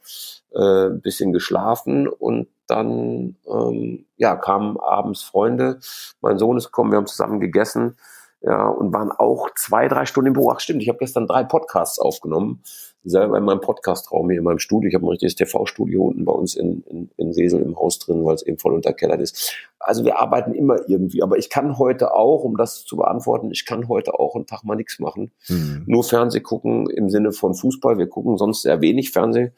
[0.53, 5.79] äh, ein bisschen geschlafen und dann ähm, ja, kamen abends Freunde.
[6.21, 7.97] Mein Sohn ist gekommen, wir haben zusammen gegessen
[8.41, 10.51] ja, und waren auch zwei, drei Stunden im Büro.
[10.51, 12.63] Ach stimmt, ich habe gestern drei Podcasts aufgenommen
[13.03, 14.87] selber in meinem Podcastraum hier in meinem Studio.
[14.87, 18.23] Ich habe ein richtiges TV-Studio unten bei uns in, in, in Sesel im Haus drin,
[18.23, 19.55] weil es eben voll unterkellert ist.
[19.79, 21.23] Also wir arbeiten immer irgendwie.
[21.23, 24.63] Aber ich kann heute auch, um das zu beantworten, ich kann heute auch einen Tag
[24.63, 25.31] mal nichts machen.
[25.49, 25.83] Mhm.
[25.87, 27.97] Nur Fernseh gucken im Sinne von Fußball.
[27.97, 29.51] Wir gucken sonst sehr wenig Fernseh.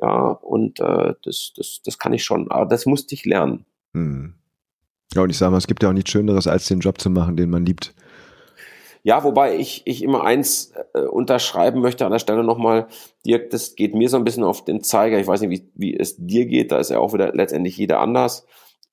[0.00, 2.50] Ja, und äh, das, das, das kann ich schon.
[2.50, 3.64] Aber das musste ich lernen.
[3.92, 4.34] Mhm.
[5.14, 7.10] Ja, und ich sage mal, es gibt ja auch nichts Schöneres, als den Job zu
[7.10, 7.94] machen, den man liebt.
[9.02, 12.88] Ja, wobei ich, ich immer eins äh, unterschreiben möchte an der Stelle nochmal,
[13.24, 15.18] Dirk, das geht mir so ein bisschen auf den Zeiger.
[15.18, 18.00] Ich weiß nicht, wie, wie es dir geht, da ist ja auch wieder letztendlich jeder
[18.00, 18.46] anders.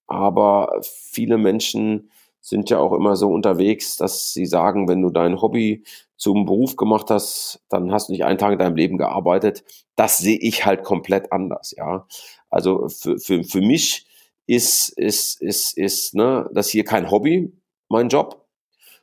[0.08, 5.42] Aber viele Menschen sind ja auch immer so unterwegs, dass sie sagen, wenn du dein
[5.42, 5.84] Hobby
[6.16, 9.66] zum Beruf gemacht hast, dann hast du nicht einen Tag in deinem Leben gearbeitet.
[9.96, 12.08] Das sehe ich halt komplett anders, ja.
[12.50, 14.08] Also für, für, für mich
[14.46, 17.52] ist, ist, ist, ist ne, das hier kein Hobby,
[17.90, 18.47] mein Job.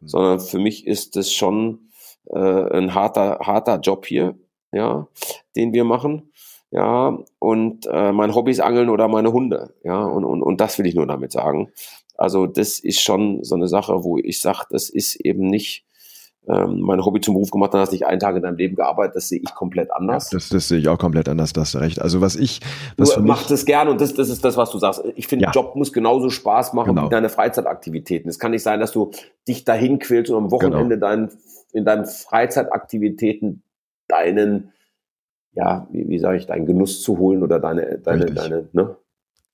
[0.06, 1.90] Sondern für mich ist es schon
[2.30, 4.36] äh, ein harter, harter Job hier,
[4.72, 5.08] ja,
[5.56, 6.30] den wir machen.
[6.70, 10.76] Ja, und äh, mein Hobby ist Angeln oder meine Hunde, ja, und, und, und das
[10.78, 11.70] will ich nur damit sagen.
[12.16, 15.84] Also das ist schon so eine Sache, wo ich sage, das ist eben nicht
[16.46, 18.76] ähm, mein Hobby zum Beruf gemacht, dann hast du nicht einen Tag in deinem Leben
[18.76, 20.30] gearbeitet, das sehe ich komplett anders.
[20.30, 22.02] Ja, das, das sehe ich auch komplett anders, das hast du recht.
[22.02, 22.60] Also was ich...
[22.98, 25.02] Was du machst es gerne und das, das ist das, was du sagst.
[25.16, 25.50] Ich finde, ja.
[25.52, 27.06] Job muss genauso Spaß machen genau.
[27.06, 28.28] wie deine Freizeitaktivitäten.
[28.28, 29.10] Es kann nicht sein, dass du
[29.48, 31.06] dich dahin quälst und am Wochenende genau.
[31.06, 31.30] dein,
[31.72, 33.62] in deinen Freizeitaktivitäten
[34.08, 34.72] deinen,
[35.52, 38.36] ja, wie, wie sage ich, deinen Genuss zu holen oder deine, deine, Richtig.
[38.36, 38.96] deine, ne?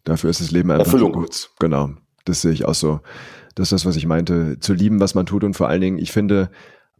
[0.04, 1.12] Dafür ist das Leben einfach Erfüllung.
[1.12, 1.50] kurz.
[1.58, 1.90] Genau.
[2.24, 3.00] Das sehe ich auch so.
[3.54, 4.58] Das ist das, was ich meinte.
[4.58, 6.50] Zu lieben, was man tut und vor allen Dingen, ich finde,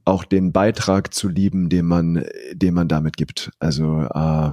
[0.05, 3.51] auch den Beitrag zu lieben, den man, den man damit gibt.
[3.59, 4.51] Also äh,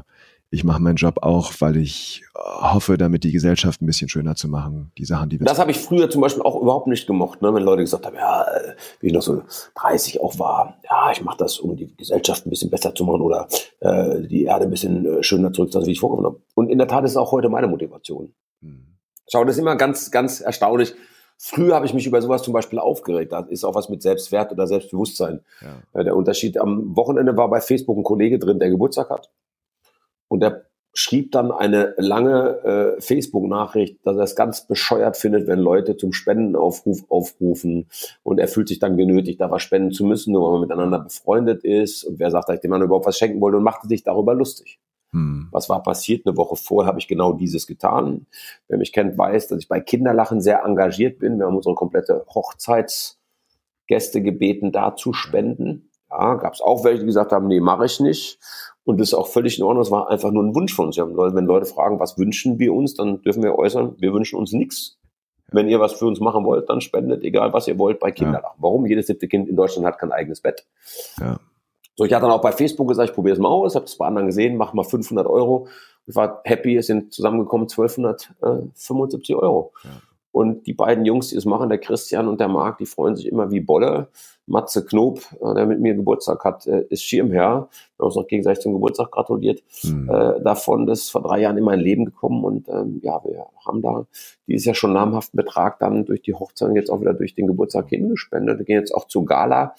[0.49, 4.47] ich mache meinen Job auch, weil ich hoffe, damit die Gesellschaft ein bisschen schöner zu
[4.47, 4.91] machen.
[4.97, 7.53] Die Sachen, die wir Das habe ich früher zum Beispiel auch überhaupt nicht gemocht, ne?
[7.53, 9.41] wenn Leute gesagt haben, ja, äh, wie ich noch so
[9.75, 13.21] 30 auch war, ja, ich mache das, um die Gesellschaft ein bisschen besser zu machen
[13.21, 13.47] oder
[13.81, 16.41] äh, die Erde ein bisschen äh, schöner zurückzulassen, wie ich vorgenommen habe.
[16.55, 18.33] Und in der Tat ist es auch heute meine Motivation.
[18.61, 18.97] Hm.
[19.29, 20.93] Schau, das ist immer ganz, ganz erstaunlich
[21.37, 23.31] Früher habe ich mich über sowas zum Beispiel aufgeregt.
[23.31, 25.41] Da ist auch was mit Selbstwert oder Selbstbewusstsein.
[25.61, 26.03] Ja.
[26.03, 29.29] Der Unterschied am Wochenende war bei Facebook ein Kollege drin, der Geburtstag hat.
[30.27, 30.65] Und der
[30.97, 36.11] schrieb dann eine lange äh, Facebook-Nachricht, dass er es ganz bescheuert findet, wenn Leute zum
[36.11, 37.87] Spendenaufruf aufrufen
[38.23, 40.99] und er fühlt sich dann genötigt, da was spenden zu müssen, nur weil man miteinander
[40.99, 43.87] befreundet ist und wer sagt, dass ich dem Mann überhaupt was schenken wollte und machte
[43.87, 44.79] sich darüber lustig.
[45.17, 45.47] Hm.
[45.51, 46.25] Was war passiert?
[46.25, 48.27] Eine Woche vorher habe ich genau dieses getan.
[48.67, 51.39] Wer mich kennt, weiß, dass ich bei Kinderlachen sehr engagiert bin.
[51.39, 55.89] Wir haben unsere komplette Hochzeitsgäste gebeten, da zu spenden.
[56.11, 58.39] Ja, gab es auch welche, die gesagt haben, nee, mache ich nicht.
[58.83, 59.81] Und das ist auch völlig in Ordnung.
[59.81, 60.97] Das war einfach nur ein Wunsch von uns.
[60.97, 64.97] Wenn Leute fragen, was wünschen wir uns, dann dürfen wir äußern, wir wünschen uns nichts.
[65.51, 68.57] Wenn ihr was für uns machen wollt, dann spendet, egal was ihr wollt, bei Kinderlachen.
[68.57, 68.63] Ja.
[68.63, 68.85] Warum?
[68.85, 70.65] Jedes siebte Kind in Deutschland hat kein eigenes Bett.
[71.19, 71.39] Ja.
[71.97, 73.97] So, ich hatte dann auch bei Facebook gesagt, ich probiere es mal aus, habe es
[73.97, 75.67] bei anderen gesehen, mach mal 500 Euro.
[76.05, 79.73] Ich war happy, es sind zusammengekommen 1275 Euro.
[79.83, 79.89] Ja.
[80.31, 83.27] Und die beiden Jungs, die es machen, der Christian und der Marc, die freuen sich
[83.27, 84.09] immer wie Bolle.
[84.45, 87.69] Matze Knob, äh, der mit mir Geburtstag hat, äh, ist Schirmherr.
[87.97, 89.63] Wir haben uns noch gegenseitig zum Geburtstag gratuliert.
[89.83, 90.07] Mhm.
[90.07, 93.47] Äh, davon das ist vor drei Jahren in mein Leben gekommen und ähm, ja, wir
[93.65, 94.05] haben da
[94.45, 97.47] dieses Jahr schon namhaften Betrag dann durch die Hochzeit und jetzt auch wieder durch den
[97.47, 98.59] Geburtstag hingespendet.
[98.59, 99.73] Wir gehen jetzt auch zur Gala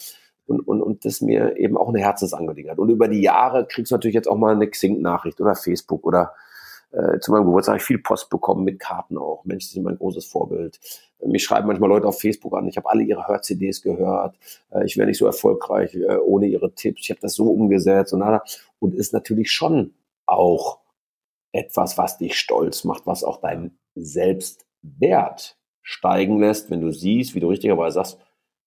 [0.49, 2.78] und, und, und das ist mir eben auch eine Herzensangelegenheit.
[2.78, 6.34] Und über die Jahre kriegst du natürlich jetzt auch mal eine Xing-Nachricht oder Facebook oder
[6.90, 9.44] äh, zu meinem Geburtstag habe ich viel Post bekommen mit Karten auch.
[9.44, 10.80] Mensch, Sie sind mein großes Vorbild.
[11.24, 14.38] Mich schreiben manchmal Leute auf Facebook an, ich habe alle ihre Hör-CDs gehört,
[14.70, 18.14] äh, ich wäre nicht so erfolgreich äh, ohne ihre Tipps, ich habe das so umgesetzt
[18.14, 18.22] und
[18.78, 19.94] und ist natürlich schon
[20.26, 20.78] auch
[21.53, 27.40] etwas, was dich stolz macht, was auch deinen Selbstwert steigen lässt, wenn du siehst, wie
[27.40, 28.18] du richtigerweise sagst,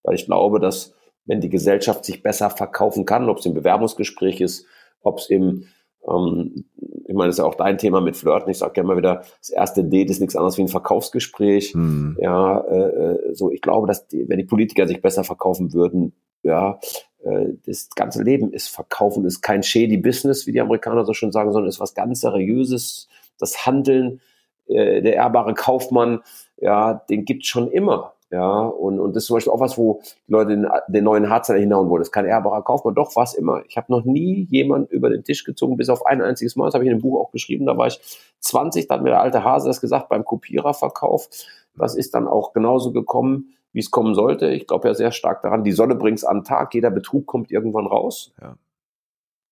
[0.04, 0.94] weil ich glaube, dass
[1.26, 4.66] wenn die Gesellschaft sich besser verkaufen kann, ob es im Bewerbungsgespräch ist,
[5.02, 5.66] ob es im
[6.08, 6.66] ähm,
[7.12, 8.50] ich meine, das ist ja auch dein Thema mit Flirten.
[8.50, 11.74] Ich sage ja immer wieder, das erste Date ist nichts anderes wie ein Verkaufsgespräch.
[11.74, 12.18] Hm.
[12.22, 16.80] Ja, äh, so ich glaube, dass die, wenn die Politiker sich besser verkaufen würden, ja,
[17.24, 21.32] äh, das ganze Leben ist Verkaufen, ist kein shady Business, wie die Amerikaner so schön
[21.32, 23.10] sagen, sondern ist was ganz Seriöses.
[23.38, 24.22] Das Handeln,
[24.68, 26.22] äh, der ehrbare Kaufmann,
[26.58, 28.14] ja, den gibt's schon immer.
[28.32, 31.30] Ja, und, und das ist zum Beispiel auch was, wo die Leute den, den neuen
[31.30, 32.00] Harzer hinhauen wollen.
[32.00, 32.96] Das ist kein ehrbarer Kaufmann.
[32.96, 33.62] Doch, was immer.
[33.68, 36.66] Ich habe noch nie jemand über den Tisch gezogen, bis auf ein einziges Mal.
[36.66, 37.66] Das habe ich in dem Buch auch geschrieben.
[37.66, 38.00] Da war ich
[38.40, 41.28] 20, da hat mir der alte Hase das gesagt beim Kopiererverkauf.
[41.76, 44.50] Das ist dann auch genauso gekommen, wie es kommen sollte.
[44.50, 46.74] Ich glaube ja sehr stark daran, die Sonne bringt's an Tag.
[46.74, 48.32] Jeder Betrug kommt irgendwann raus.
[48.42, 48.56] Ja.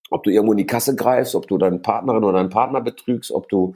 [0.09, 3.31] Ob du irgendwo in die Kasse greifst, ob du deine Partnerin oder deinen Partner betrügst,
[3.31, 3.75] ob du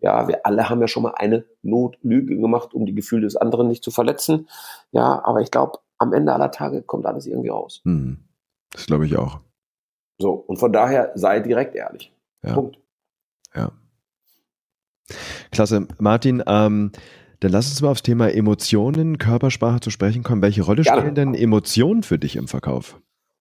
[0.00, 3.68] ja, wir alle haben ja schon mal eine Notlüge gemacht, um die Gefühle des anderen
[3.68, 4.48] nicht zu verletzen.
[4.92, 7.82] Ja, aber ich glaube, am Ende aller Tage kommt alles irgendwie raus.
[7.84, 8.18] Hm.
[8.72, 9.40] Das glaube ich auch.
[10.18, 12.14] So, und von daher sei direkt ehrlich.
[12.42, 12.54] Ja.
[12.54, 12.78] Punkt.
[13.54, 13.72] Ja.
[15.50, 15.88] Klasse.
[15.98, 16.92] Martin, ähm,
[17.40, 20.42] dann lass uns mal aufs Thema Emotionen, Körpersprache zu sprechen kommen.
[20.42, 21.00] Welche Rolle Gerne.
[21.00, 23.00] spielen denn Emotionen für dich im Verkauf?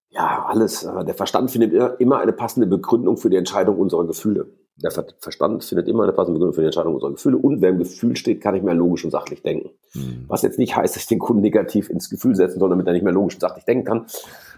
[0.10, 0.82] Ja, alles.
[0.82, 4.48] Der Verstand findet immer eine passende Begründung für die Entscheidung unserer Gefühle.
[4.82, 7.38] Der Verstand findet immer eine passende Begründung für die Entscheidung unserer Gefühle.
[7.38, 9.72] Und wer im Gefühl steht, kann nicht mehr logisch und sachlich denken.
[9.94, 10.26] Mhm.
[10.28, 12.94] Was jetzt nicht heißt, dass ich den Kunden negativ ins Gefühl setzen soll, damit er
[12.94, 14.06] nicht mehr logisch und sachlich denken kann.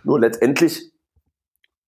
[0.03, 0.91] Nur letztendlich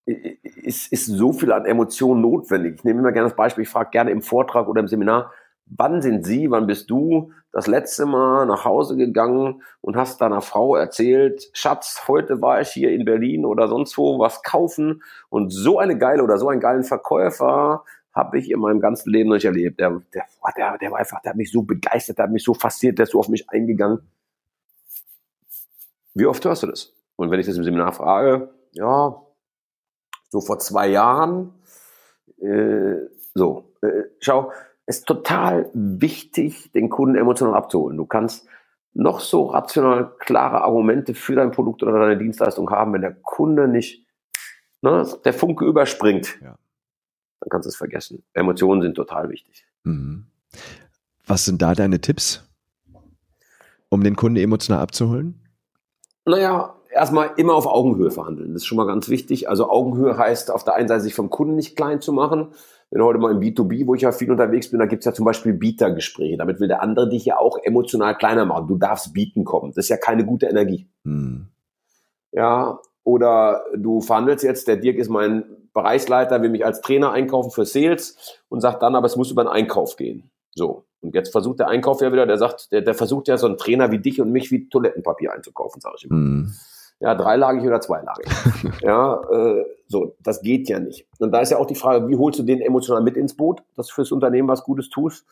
[0.05, 2.75] ist, ist so viel an Emotionen notwendig.
[2.75, 5.31] Ich nehme immer gerne das Beispiel, ich frage gerne im Vortrag oder im Seminar,
[5.65, 10.41] wann sind Sie, wann bist du das letzte Mal nach Hause gegangen und hast deiner
[10.41, 15.51] Frau erzählt, Schatz, heute war ich hier in Berlin oder sonst wo was kaufen und
[15.51, 17.84] so eine geile oder so einen geilen Verkäufer
[18.14, 19.80] habe ich in meinem ganzen Leben noch nicht erlebt.
[19.80, 22.53] Der, der, der, der war einfach, der hat mich so begeistert, der hat mich so
[22.53, 23.99] fasziniert, der ist so auf mich eingegangen.
[26.14, 26.93] Wie oft hörst du das?
[27.16, 29.20] Und wenn ich das im Seminar frage, ja,
[30.30, 31.53] so vor zwei Jahren,
[32.39, 32.95] äh,
[33.34, 34.51] so, äh, schau,
[34.86, 37.97] es ist total wichtig, den Kunden emotional abzuholen.
[37.97, 38.47] Du kannst
[38.93, 43.68] noch so rational klare Argumente für dein Produkt oder deine Dienstleistung haben, wenn der Kunde
[43.68, 44.05] nicht
[44.82, 46.38] ne, der Funke überspringt.
[46.43, 46.57] Ja
[47.43, 48.23] dann kannst du es vergessen.
[48.33, 49.65] Emotionen sind total wichtig.
[49.83, 50.27] Mhm.
[51.25, 52.47] Was sind da deine Tipps,
[53.89, 55.39] um den Kunden emotional abzuholen?
[56.25, 58.53] Naja, erstmal immer auf Augenhöhe verhandeln.
[58.53, 59.49] Das ist schon mal ganz wichtig.
[59.49, 62.53] Also Augenhöhe heißt auf der einen Seite sich vom Kunden nicht klein zu machen.
[62.91, 65.13] Wenn heute mal im B2B, wo ich ja viel unterwegs bin, da gibt es ja
[65.13, 66.37] zum Beispiel Bietergespräche.
[66.37, 68.67] Damit will der andere dich ja auch emotional kleiner machen.
[68.67, 69.73] Du darfst bieten kommen.
[69.75, 70.87] Das ist ja keine gute Energie.
[71.03, 71.47] Hm.
[72.31, 77.51] Ja, oder du verhandelst jetzt, der Dirk ist mein Bereichsleiter, will mich als Trainer einkaufen
[77.51, 80.32] für Sales und sagt dann, aber es muss über den Einkauf gehen.
[80.55, 80.86] So.
[81.01, 83.57] Und jetzt versucht der Einkauf ja wieder, der sagt, der, der versucht ja so einen
[83.57, 86.15] Trainer wie dich und mich wie Toilettenpapier einzukaufen, sage ich immer.
[86.15, 86.53] Mm.
[86.99, 88.26] Ja, dreilagig oder zweilagig.
[88.82, 91.05] ja, äh, so, das geht ja nicht.
[91.19, 93.61] Und da ist ja auch die Frage, wie holst du den emotional mit ins Boot,
[93.76, 95.26] dass du fürs Unternehmen was Gutes tust?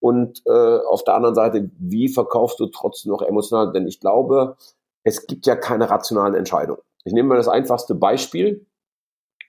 [0.00, 3.72] Und äh, auf der anderen Seite, wie verkaufst du trotzdem noch emotional?
[3.72, 4.56] Denn ich glaube,
[5.04, 6.80] es gibt ja keine rationalen Entscheidungen.
[7.04, 8.66] Ich nehme mal das einfachste Beispiel.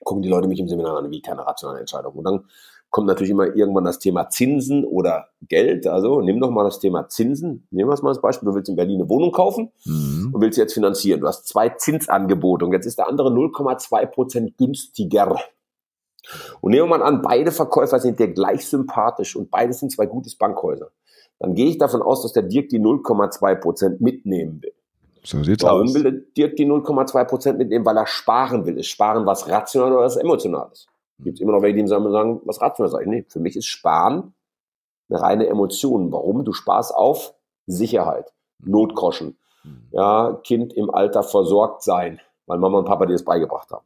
[0.04, 2.14] Gucken die Leute mich im Seminar an, wie keine rationale Entscheidung.
[2.14, 2.44] Und dann
[2.90, 5.86] kommt natürlich immer irgendwann das Thema Zinsen oder Geld.
[5.86, 7.66] Also nimm doch mal das Thema Zinsen.
[7.70, 8.48] Nehmen wir es mal als Beispiel.
[8.48, 10.30] Du willst in Berlin eine Wohnung kaufen mhm.
[10.32, 11.20] und willst sie jetzt finanzieren.
[11.20, 15.36] Du hast zwei Zinsangebote und jetzt ist der andere 0,2 Prozent günstiger.
[16.60, 20.06] Und nehmen wir mal an, beide Verkäufer sind dir gleich sympathisch und beide sind zwei
[20.06, 20.90] gutes Bankhäuser.
[21.38, 24.72] Dann gehe ich davon aus, dass der Dirk die 0,2 Prozent mitnehmen will.
[25.26, 25.94] So sieht's Warum aus.
[25.94, 27.84] will Dirk die 0,2 Prozent mitnehmen?
[27.84, 28.78] Weil er sparen will.
[28.78, 30.86] Ist Sparen was rational oder was emotional ist?
[31.18, 33.10] Gibt es immer noch welche, die sagen, was rational sage ich?
[33.10, 34.34] Nee, für mich ist Sparen
[35.08, 36.12] eine reine Emotion.
[36.12, 36.44] Warum?
[36.44, 37.34] Du sparst auf
[37.66, 38.32] Sicherheit,
[38.64, 39.36] Notgroschen.
[39.90, 43.84] Ja, Kind im Alter versorgt sein, weil Mama und Papa dir das beigebracht haben.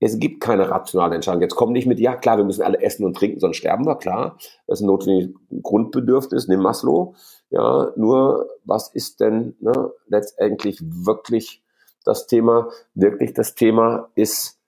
[0.00, 1.40] Es gibt keine rationale Entscheidung.
[1.40, 3.96] Jetzt komm nicht mit, ja klar, wir müssen alle essen und trinken, sonst sterben wir,
[3.96, 4.36] klar.
[4.66, 7.14] Das ist ein notwendiges Grundbedürfnis, nimm Maslow.
[7.50, 11.62] Ja, nur was ist denn ne, letztendlich wirklich
[12.04, 12.68] das Thema?
[12.94, 14.58] Wirklich das Thema ist,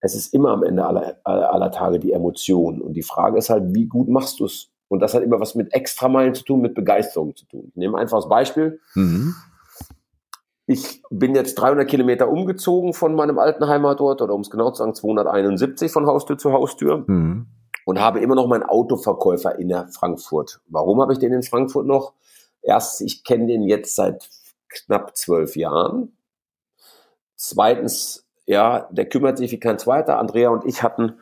[0.00, 2.80] es ist immer am Ende aller, aller Tage die Emotion.
[2.80, 4.70] Und die Frage ist halt, wie gut machst du es?
[4.88, 7.66] Und das hat immer was mit Extrameilen zu tun, mit Begeisterung zu tun.
[7.68, 8.80] Ich nehme einfach das Beispiel.
[8.94, 9.34] Mhm.
[10.70, 14.80] Ich bin jetzt 300 Kilometer umgezogen von meinem alten Heimatort, oder um es genau zu
[14.80, 17.04] sagen, 271 von Haustür zu Haustür.
[17.06, 17.46] Mhm.
[17.86, 20.60] Und habe immer noch meinen Autoverkäufer in der Frankfurt.
[20.68, 22.12] Warum habe ich den in Frankfurt noch?
[22.60, 24.28] Erstens, ich kenne den jetzt seit
[24.68, 26.14] knapp zwölf Jahren.
[27.34, 30.18] Zweitens, ja, der kümmert sich wie kein zweiter.
[30.18, 31.14] Andrea und ich hatten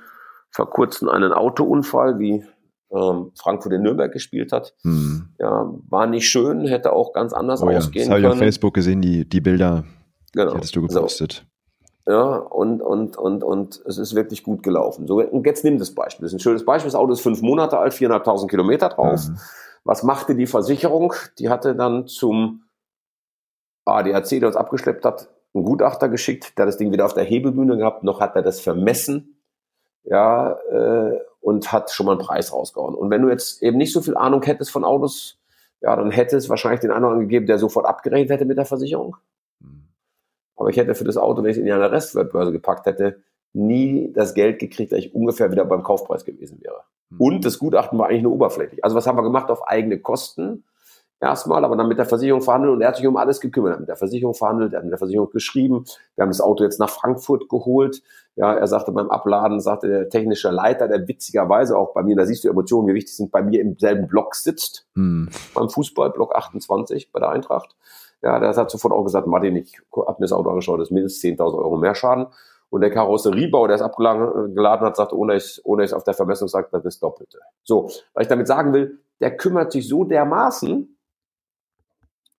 [0.50, 2.44] vor kurzem einen Autounfall, wie
[2.92, 4.74] ähm, Frankfurt in Nürnberg gespielt hat.
[4.82, 5.28] Hm.
[5.38, 8.38] Ja, war nicht schön, hätte auch ganz anders oh ja, ausgehen das habe ich auf
[8.38, 9.84] Facebook gesehen, die, die Bilder.
[10.32, 10.50] Genau.
[10.50, 11.46] Die hattest du gepostet.
[12.04, 12.12] So.
[12.12, 15.08] Ja, und, und, und, und es ist wirklich gut gelaufen.
[15.08, 16.24] So, und jetzt nimm das Beispiel.
[16.24, 16.88] Das ist ein schönes Beispiel.
[16.88, 19.28] Das Auto ist fünf Monate alt, 4.500 Kilometer drauf.
[19.28, 19.38] Mhm.
[19.82, 21.14] Was machte die Versicherung?
[21.40, 22.62] Die hatte dann zum
[23.84, 27.76] ADAC, der uns abgeschleppt hat, einen Gutachter geschickt, der das Ding wieder auf der Hebebühne
[27.76, 29.42] gehabt, noch hat er das vermessen,
[30.04, 32.96] ja, äh, und hat schon mal einen Preis rausgehauen.
[32.96, 35.38] Und wenn du jetzt eben nicht so viel Ahnung hättest von Autos,
[35.80, 39.16] ja, dann hätte es wahrscheinlich den anderen gegeben, der sofort abgerechnet hätte mit der Versicherung.
[39.60, 39.84] Mhm.
[40.56, 43.22] Aber ich hätte für das Auto, wenn ich es in eine Restwertbörse gepackt hätte,
[43.52, 46.82] nie das Geld gekriegt, dass ich ungefähr wieder beim Kaufpreis gewesen wäre.
[47.10, 47.20] Mhm.
[47.20, 48.82] Und das Gutachten war eigentlich nur oberflächlich.
[48.82, 50.64] Also was haben wir gemacht auf eigene Kosten?
[51.18, 53.70] Erstmal, aber dann mit der Versicherung verhandelt und er hat sich um alles gekümmert.
[53.70, 55.86] Er hat mit der Versicherung verhandelt, er hat mit der Versicherung geschrieben.
[56.14, 58.02] Wir haben das Auto jetzt nach Frankfurt geholt.
[58.34, 62.26] Ja, er sagte beim Abladen, sagte der technische Leiter, der witzigerweise auch bei mir, da
[62.26, 64.86] siehst du Emotionen, wie wichtig sind, bei mir im selben Block sitzt.
[64.94, 65.30] Mhm.
[65.54, 67.74] Beim Fußball, Block 28 bei der Eintracht.
[68.22, 70.92] Ja, der hat sofort auch gesagt, Martin, ich habe mir das Auto angeschaut, das ist
[70.92, 72.26] mindestens 10.000 Euro mehr Schaden.
[72.68, 76.48] Und der Karosseriebau, der es abgeladen hat, sagt, ohne ich, ohne ich auf der Vermessung
[76.48, 77.38] sagt, das ist Doppelte.
[77.62, 80.95] So, weil ich damit sagen will, der kümmert sich so dermaßen,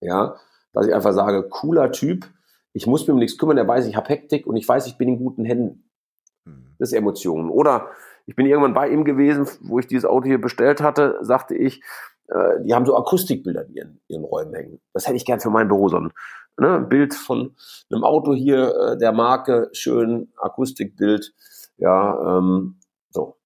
[0.02, 0.36] ja,
[0.74, 2.28] dass ich einfach sage, cooler Typ,
[2.74, 4.98] ich muss mir um nichts kümmern, der weiß, ich habe Hektik und ich weiß, ich
[4.98, 5.89] bin in guten Händen.
[6.45, 6.76] Hm.
[6.78, 7.50] Das ist Emotionen.
[7.50, 7.88] Oder
[8.26, 11.82] ich bin irgendwann bei ihm gewesen, wo ich dieses Auto hier bestellt hatte, sagte ich,
[12.28, 14.80] äh, die haben so Akustikbilder in ihren, ihren Räumen hängen.
[14.93, 16.12] Das hätte ich gern für mein Büro, so ein
[16.60, 17.56] ne, Bild von
[17.89, 21.34] einem Auto hier, äh, der Marke, schön Akustikbild.
[21.78, 22.80] Ja, ähm,
[23.10, 23.38] so.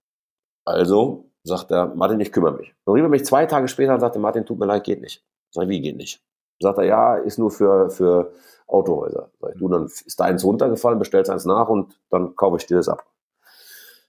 [0.65, 2.73] Also sagt er, Martin, ich kümmere mich.
[2.85, 5.23] Dann rief er mich zwei Tage später und sagte, Martin, tut mir leid, geht nicht.
[5.51, 6.23] Sag ich, wie geht nicht?
[6.61, 8.31] Sagt er, ja, ist nur für, für
[8.67, 9.29] Autohäuser.
[9.39, 12.77] Sag ich, du, dann ist deins runtergefallen, bestellst eins nach und dann kaufe ich dir
[12.77, 13.05] das ab.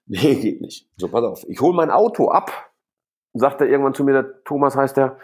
[0.05, 0.89] Nee, geht nicht.
[0.97, 1.45] So, pass auf.
[1.49, 2.51] Ich hole mein Auto ab,
[3.35, 5.17] sagt er irgendwann zu mir, der Thomas heißt der,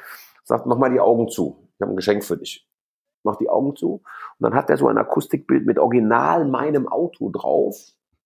[0.45, 1.69] sagt, mach mal die Augen zu.
[1.75, 2.69] Ich habe ein Geschenk für dich
[3.23, 3.95] mach die Augen zu.
[3.95, 4.03] Und
[4.41, 7.77] dann hat er so ein Akustikbild mit original meinem Auto drauf,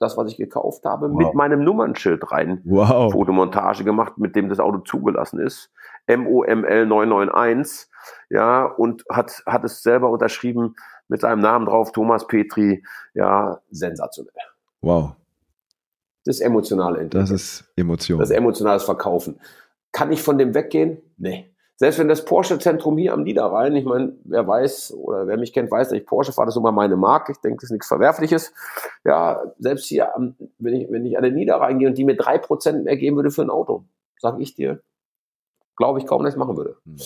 [0.02, 1.16] das, was ich gekauft habe, wow.
[1.16, 2.60] mit meinem Nummernschild rein.
[2.64, 3.12] Wow.
[3.12, 5.70] Fotomontage gemacht, mit dem das Auto zugelassen ist.
[6.08, 7.88] MOML 991.
[8.30, 10.74] Ja, und hat, hat es selber unterschrieben
[11.08, 12.84] mit seinem Namen drauf, Thomas Petri.
[13.14, 14.32] Ja, sensationell.
[14.80, 15.14] Wow.
[16.24, 17.22] Das ist emotionale Entwicklung.
[17.22, 18.18] Das ist Emotion.
[18.18, 19.40] Das ist emotionales Verkaufen.
[19.92, 20.98] Kann ich von dem weggehen?
[21.18, 21.51] Nee.
[21.82, 25.68] Selbst wenn das Porsche-Zentrum hier am Niederrhein, ich meine, wer weiß oder wer mich kennt,
[25.68, 27.32] weiß, dass ich Porsche fahre, das ist immer meine Marke.
[27.32, 28.54] Ich denke, das ist nichts Verwerfliches.
[29.02, 32.14] Ja, selbst hier, am, wenn, ich, wenn ich an den Niederrhein gehe und die mir
[32.14, 33.82] drei Prozent mehr geben würde für ein Auto,
[34.20, 34.80] sage ich dir,
[35.76, 36.76] glaube ich kaum, dass ich machen würde.
[36.84, 36.98] Hm.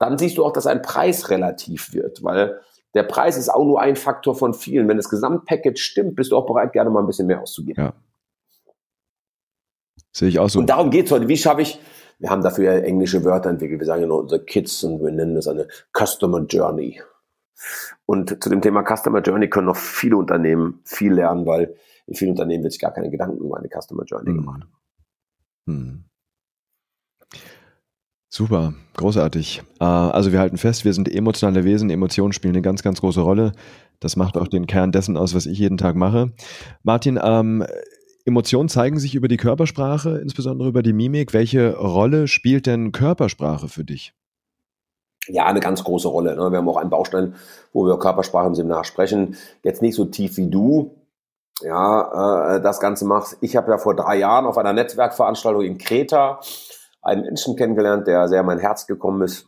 [0.00, 2.60] Dann siehst du auch, dass ein Preis relativ wird, weil
[2.94, 4.88] der Preis ist auch nur ein Faktor von vielen.
[4.88, 7.84] Wenn das Gesamtpackage stimmt, bist du auch bereit, gerne mal ein bisschen mehr auszugeben.
[7.84, 7.92] Ja.
[10.10, 10.58] Sehe ich auch so.
[10.58, 11.28] Und darum geht es heute.
[11.28, 11.78] Wie schaffe ich,
[12.18, 13.80] wir haben dafür ja englische Wörter entwickelt.
[13.80, 17.00] Wir sagen ja nur unsere Kids und wir nennen das eine Customer Journey.
[18.06, 21.74] Und zu dem Thema Customer Journey können noch viele Unternehmen viel lernen, weil
[22.06, 24.36] in vielen Unternehmen wird sich gar keine Gedanken über eine Customer Journey hm.
[24.36, 24.68] gemacht.
[25.66, 26.04] Hm.
[28.28, 29.62] Super, großartig.
[29.80, 33.20] Äh, also wir halten fest, wir sind emotionale Wesen, Emotionen spielen eine ganz, ganz große
[33.20, 33.52] Rolle.
[34.00, 36.32] Das macht auch den Kern dessen aus, was ich jeden Tag mache.
[36.82, 37.64] Martin, ähm,
[38.24, 41.34] Emotionen zeigen sich über die Körpersprache, insbesondere über die Mimik.
[41.34, 44.14] Welche Rolle spielt denn Körpersprache für dich?
[45.26, 46.36] Ja, eine ganz große Rolle.
[46.36, 46.50] Ne?
[46.50, 47.34] Wir haben auch einen Baustein,
[47.72, 49.36] wo wir Körpersprache im Seminar sprechen.
[49.62, 50.94] Jetzt nicht so tief wie du,
[51.62, 53.36] ja, äh, das Ganze machst.
[53.40, 56.40] Ich habe ja vor drei Jahren auf einer Netzwerkveranstaltung in Kreta
[57.02, 59.46] einen Menschen kennengelernt, der sehr mein Herz gekommen ist.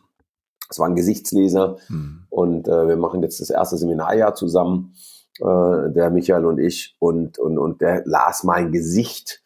[0.68, 2.27] Es war ein Gesichtsleser hm.
[2.29, 4.95] und äh, wir machen jetzt das erste Seminarjahr zusammen.
[5.41, 9.43] Äh, der Michael und ich, und, und, und der las mein Gesicht.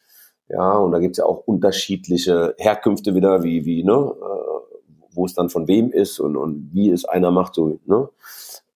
[0.49, 4.61] Ja, und da gibt's ja auch unterschiedliche Herkünfte wieder, wie, wie, ne, äh,
[5.13, 8.09] wo es dann von wem ist und, und wie es einer macht, so, ne?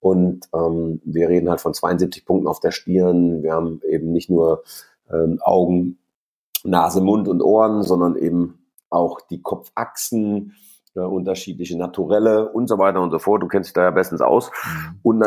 [0.01, 3.43] Und ähm, wir reden halt von 72 Punkten auf der Stirn.
[3.43, 4.63] Wir haben eben nicht nur
[5.11, 5.99] ähm, Augen,
[6.63, 10.53] Nase, Mund und Ohren, sondern eben auch die Kopfachsen,
[10.95, 13.43] äh, unterschiedliche Naturelle und so weiter und so fort.
[13.43, 14.51] Du kennst dich da ja bestens aus.
[14.51, 14.99] Mhm.
[15.03, 15.21] Und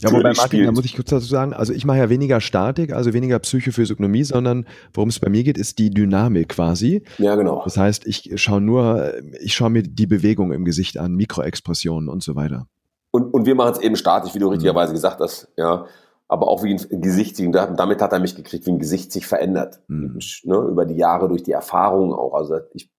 [0.00, 2.92] Ja, wobei Martin, da muss ich kurz dazu sagen, also ich mache ja weniger Statik,
[2.92, 7.02] also weniger Psychophysiognomie, sondern worum es bei mir geht, ist die Dynamik quasi.
[7.18, 7.62] Ja, genau.
[7.64, 12.22] Das heißt, ich schaue nur, ich schaue mir die Bewegung im Gesicht an, Mikroexpressionen und
[12.22, 12.68] so weiter.
[13.10, 15.86] Und, und wir machen es eben statisch, wie du richtigerweise gesagt hast, ja.
[16.28, 19.26] Aber auch wie ein Gesicht, und damit hat er mich gekriegt, wie ein Gesicht sich
[19.26, 19.80] verändert.
[19.88, 20.18] Mhm.
[20.44, 22.34] Ne, über die Jahre, durch die Erfahrungen auch.
[22.34, 22.90] Also ich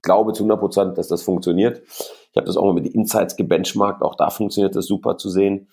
[0.00, 1.82] glaube zu 100 Prozent, dass das funktioniert.
[1.86, 4.02] Ich habe das auch mal mit den Insights gebenchmarkt.
[4.02, 5.68] Auch da funktioniert das super zu sehen.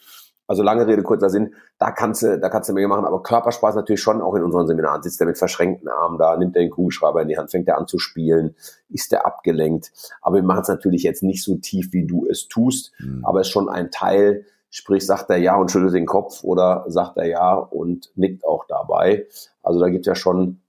[0.52, 3.78] Also lange Rede, kurzer Sinn, da kannst du, da kannst du Menge machen, aber Körpersprache
[3.78, 5.02] natürlich schon auch in unseren Seminaren.
[5.02, 7.78] Sitzt er mit verschränkten Armen da, nimmt er den Kugelschreiber in die Hand, fängt er
[7.78, 8.54] an zu spielen,
[8.90, 9.94] ist er abgelenkt.
[10.22, 13.24] Aber wir machen es natürlich jetzt nicht so tief, wie du es tust, Mhm.
[13.24, 16.84] aber es ist schon ein Teil, sprich, sagt er ja und schüttelt den Kopf oder
[16.88, 19.28] sagt er ja und nickt auch dabei.
[19.64, 20.60] Also da gibt es ja schon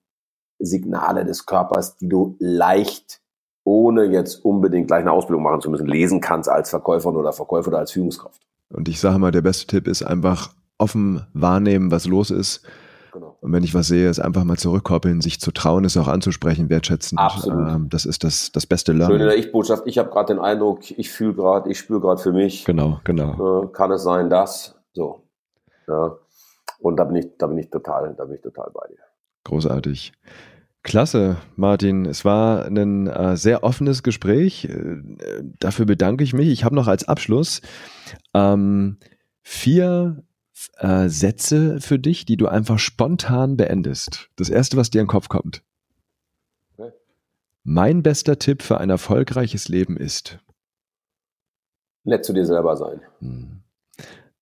[0.61, 3.21] Signale des Körpers, die du leicht
[3.65, 7.67] ohne jetzt unbedingt gleich eine Ausbildung machen zu müssen, lesen kannst als Verkäufer oder Verkäufer
[7.69, 8.41] oder als Führungskraft.
[8.73, 12.65] Und ich sage mal, der beste Tipp ist einfach offen wahrnehmen, was los ist.
[13.13, 13.37] Genau.
[13.43, 16.71] Und wenn ich was sehe, ist einfach mal zurückkoppeln, sich zu trauen, es auch anzusprechen,
[16.71, 17.21] wertschätzend.
[17.21, 17.69] Absolut.
[17.69, 19.27] Ähm, das ist das, das beste Schön in Learning.
[19.29, 22.65] der Ich-Botschaft, ich habe gerade den Eindruck, ich fühle gerade, ich spüre gerade für mich,
[22.65, 23.65] Genau, genau.
[23.65, 25.23] äh, kann es sein, dass, so.
[25.87, 26.17] Ja.
[26.79, 28.99] Und da bin ich, da bin ich total, da bin ich total bei dir.
[29.45, 30.13] Großartig.
[30.83, 32.07] Klasse, Martin.
[32.07, 34.65] Es war ein äh, sehr offenes Gespräch.
[34.65, 35.01] Äh,
[35.61, 36.49] dafür bedanke ich mich.
[36.49, 37.63] Ich habe noch als Abschluss
[38.35, 38.97] ähm,
[39.43, 40.25] vier
[40.79, 44.29] äh, Sätze für dich, die du einfach spontan beendest.
[44.37, 45.63] Das erste, was dir in den Kopf kommt.
[46.77, 46.93] Okay.
[47.63, 50.41] Mein bester Tipp für ein erfolgreiches Leben ist.
[52.05, 53.01] Nett zu dir selber sein.
[53.21, 53.63] Hm.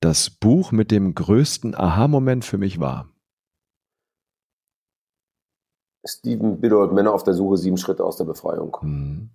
[0.01, 3.11] Das Buch mit dem größten Aha-Moment für mich war.
[6.05, 8.77] Steven Biddle, Männer auf der Suche, sieben Schritte aus der Befreiung.
[8.81, 9.31] Hm.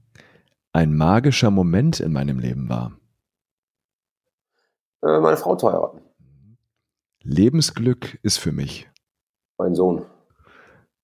[0.74, 2.91] Ein magischer Moment in meinem Leben war.
[5.01, 6.01] Äh, meine Frau zu heiraten.
[7.24, 8.89] Lebensglück ist für mich.
[9.57, 10.05] Mein Sohn.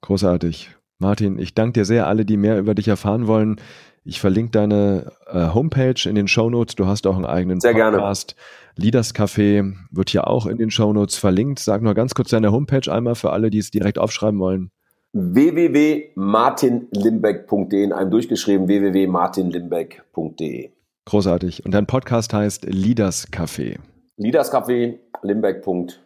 [0.01, 0.75] Großartig.
[0.97, 2.07] Martin, ich danke dir sehr.
[2.07, 3.59] Alle, die mehr über dich erfahren wollen,
[4.03, 6.75] ich verlinke deine äh, Homepage in den Shownotes.
[6.75, 7.97] Du hast auch einen eigenen Sehr gerne.
[7.97, 8.35] Podcast.
[8.75, 11.59] Leaders Café wird hier auch in den Shownotes verlinkt.
[11.59, 14.71] Sag nur ganz kurz deine Homepage einmal für alle, die es direkt aufschreiben wollen.
[15.13, 20.71] www.martinlimbeck.de in einem durchgeschrieben www.martinlimbeck.de
[21.05, 21.65] Großartig.
[21.65, 23.79] Und dein Podcast heißt Leaders Café.
[24.17, 25.63] Leaders Café, Limbeck.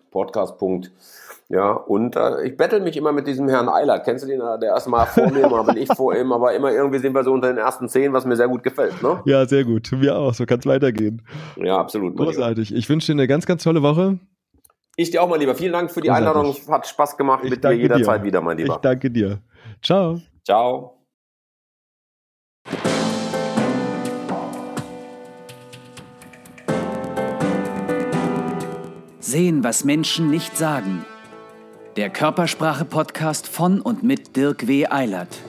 [0.09, 0.55] Podcast.
[1.49, 4.05] Ja, und äh, ich bettel mich immer mit diesem Herrn Eilert.
[4.05, 4.39] Kennst du den?
[4.39, 7.23] Der erste Mal vor mir, mal bin ich vor ihm, aber immer irgendwie sind wir
[7.23, 9.03] so unter den ersten zehn, was mir sehr gut gefällt.
[9.03, 9.21] Ne?
[9.25, 9.91] Ja, sehr gut.
[9.91, 10.33] Mir auch.
[10.33, 11.21] So kann es weitergehen.
[11.57, 12.15] Ja, absolut.
[12.15, 12.73] Großartig.
[12.73, 14.17] Ich wünsche dir eine ganz, ganz tolle Woche.
[14.97, 15.55] Ich dir auch, mein Lieber.
[15.55, 16.27] Vielen Dank für die Großartig.
[16.29, 16.55] Einladung.
[16.73, 18.25] Hat Spaß gemacht Ich mit dir danke jederzeit dir.
[18.25, 18.79] wieder, mein Ich Lieber.
[18.81, 19.39] danke dir.
[19.81, 20.21] Ciao.
[20.45, 20.91] Ciao.
[29.19, 31.03] Sehen, was Menschen nicht sagen.
[31.95, 34.87] Der Körpersprache-Podcast von und mit Dirk W.
[34.87, 35.39] Eilert.